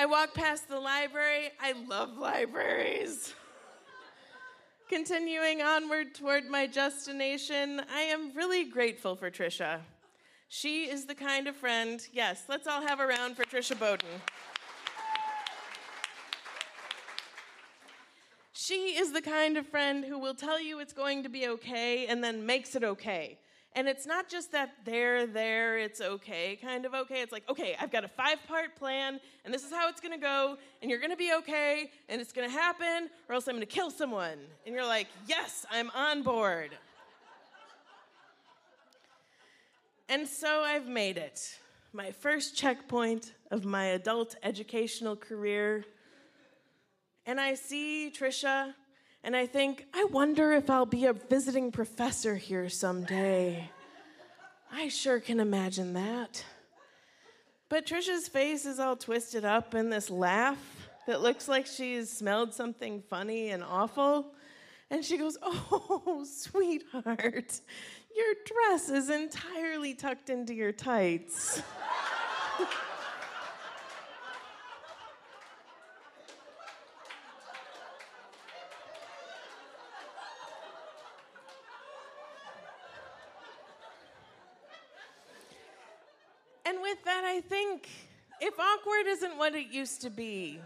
[0.00, 1.50] I walk past the library.
[1.60, 3.34] I love libraries.
[4.88, 9.80] Continuing onward toward my destination, I am really grateful for Trisha.
[10.48, 14.08] She is the kind of friend, yes, let's all have a round for Trisha Bowden.
[18.54, 22.06] She is the kind of friend who will tell you it's going to be okay
[22.06, 23.38] and then makes it okay.
[23.76, 27.22] And it's not just that they're there, it's okay, kind of okay.
[27.22, 30.18] It's like, okay, I've got a five part plan, and this is how it's gonna
[30.18, 33.90] go, and you're gonna be okay, and it's gonna happen, or else I'm gonna kill
[33.90, 34.38] someone.
[34.66, 36.70] And you're like, yes, I'm on board.
[40.08, 41.56] and so I've made it.
[41.92, 45.84] My first checkpoint of my adult educational career.
[47.24, 48.74] And I see Trisha
[49.22, 53.70] and I think, I wonder if I'll be a visiting professor here someday.
[54.72, 56.44] I sure can imagine that.
[57.68, 62.54] But Trisha's face is all twisted up in this laugh that looks like she's smelled
[62.54, 64.32] something funny and awful.
[64.90, 67.60] And she goes, Oh, sweetheart,
[68.16, 71.62] your dress is entirely tucked into your tights.
[86.80, 87.88] with that, I think
[88.40, 90.60] if awkward isn't what it used to be,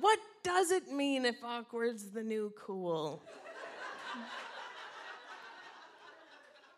[0.00, 3.22] what does it mean if awkward's the new cool?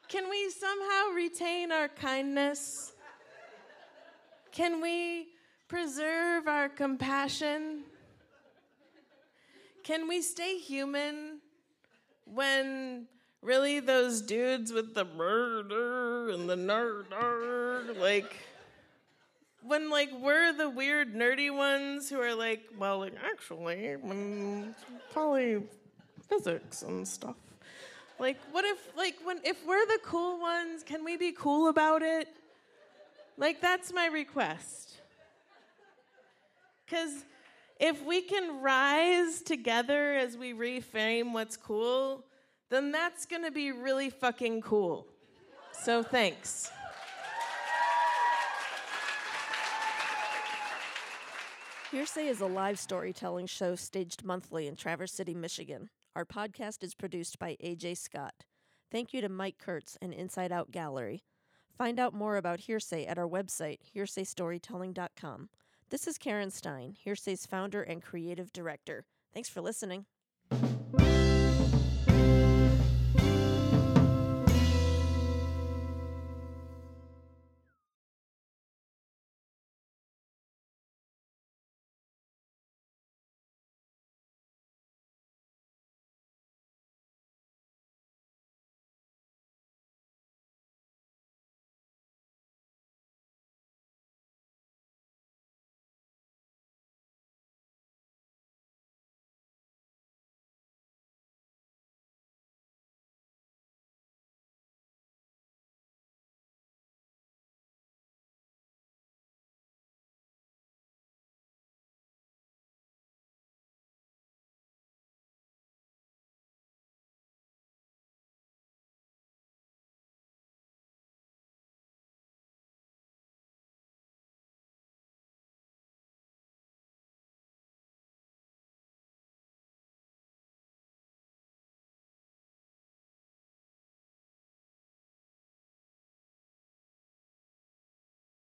[0.08, 2.92] Can we somehow retain our kindness?
[4.52, 5.28] Can we
[5.68, 7.82] preserve our compassion?
[9.82, 11.40] Can we stay human
[12.24, 13.06] when
[13.46, 18.36] really those dudes with the murder and the nerd, like
[19.62, 24.74] when like we're the weird nerdy ones who are like, well, like actually, when
[25.14, 27.36] polyphysics and stuff.
[28.18, 32.02] Like, what if like when if we're the cool ones, can we be cool about
[32.02, 32.28] it?
[33.36, 34.96] Like that's my request.
[36.90, 37.24] Cuz
[37.78, 42.24] if we can rise together as we reframe what's cool,
[42.70, 45.06] then that's to be really fucking cool.
[45.72, 46.70] So thanks.
[51.92, 55.88] Hearsay is a live storytelling show staged monthly in Traverse City, Michigan.
[56.16, 58.34] Our podcast is produced by AJ Scott.
[58.90, 61.22] Thank you to Mike Kurtz and Inside Out Gallery.
[61.76, 65.48] Find out more about Hearsay at our website, hearsaystorytelling.com.
[65.90, 69.04] This is Karen Stein, Hearsay's founder and creative director.
[69.32, 70.06] Thanks for listening.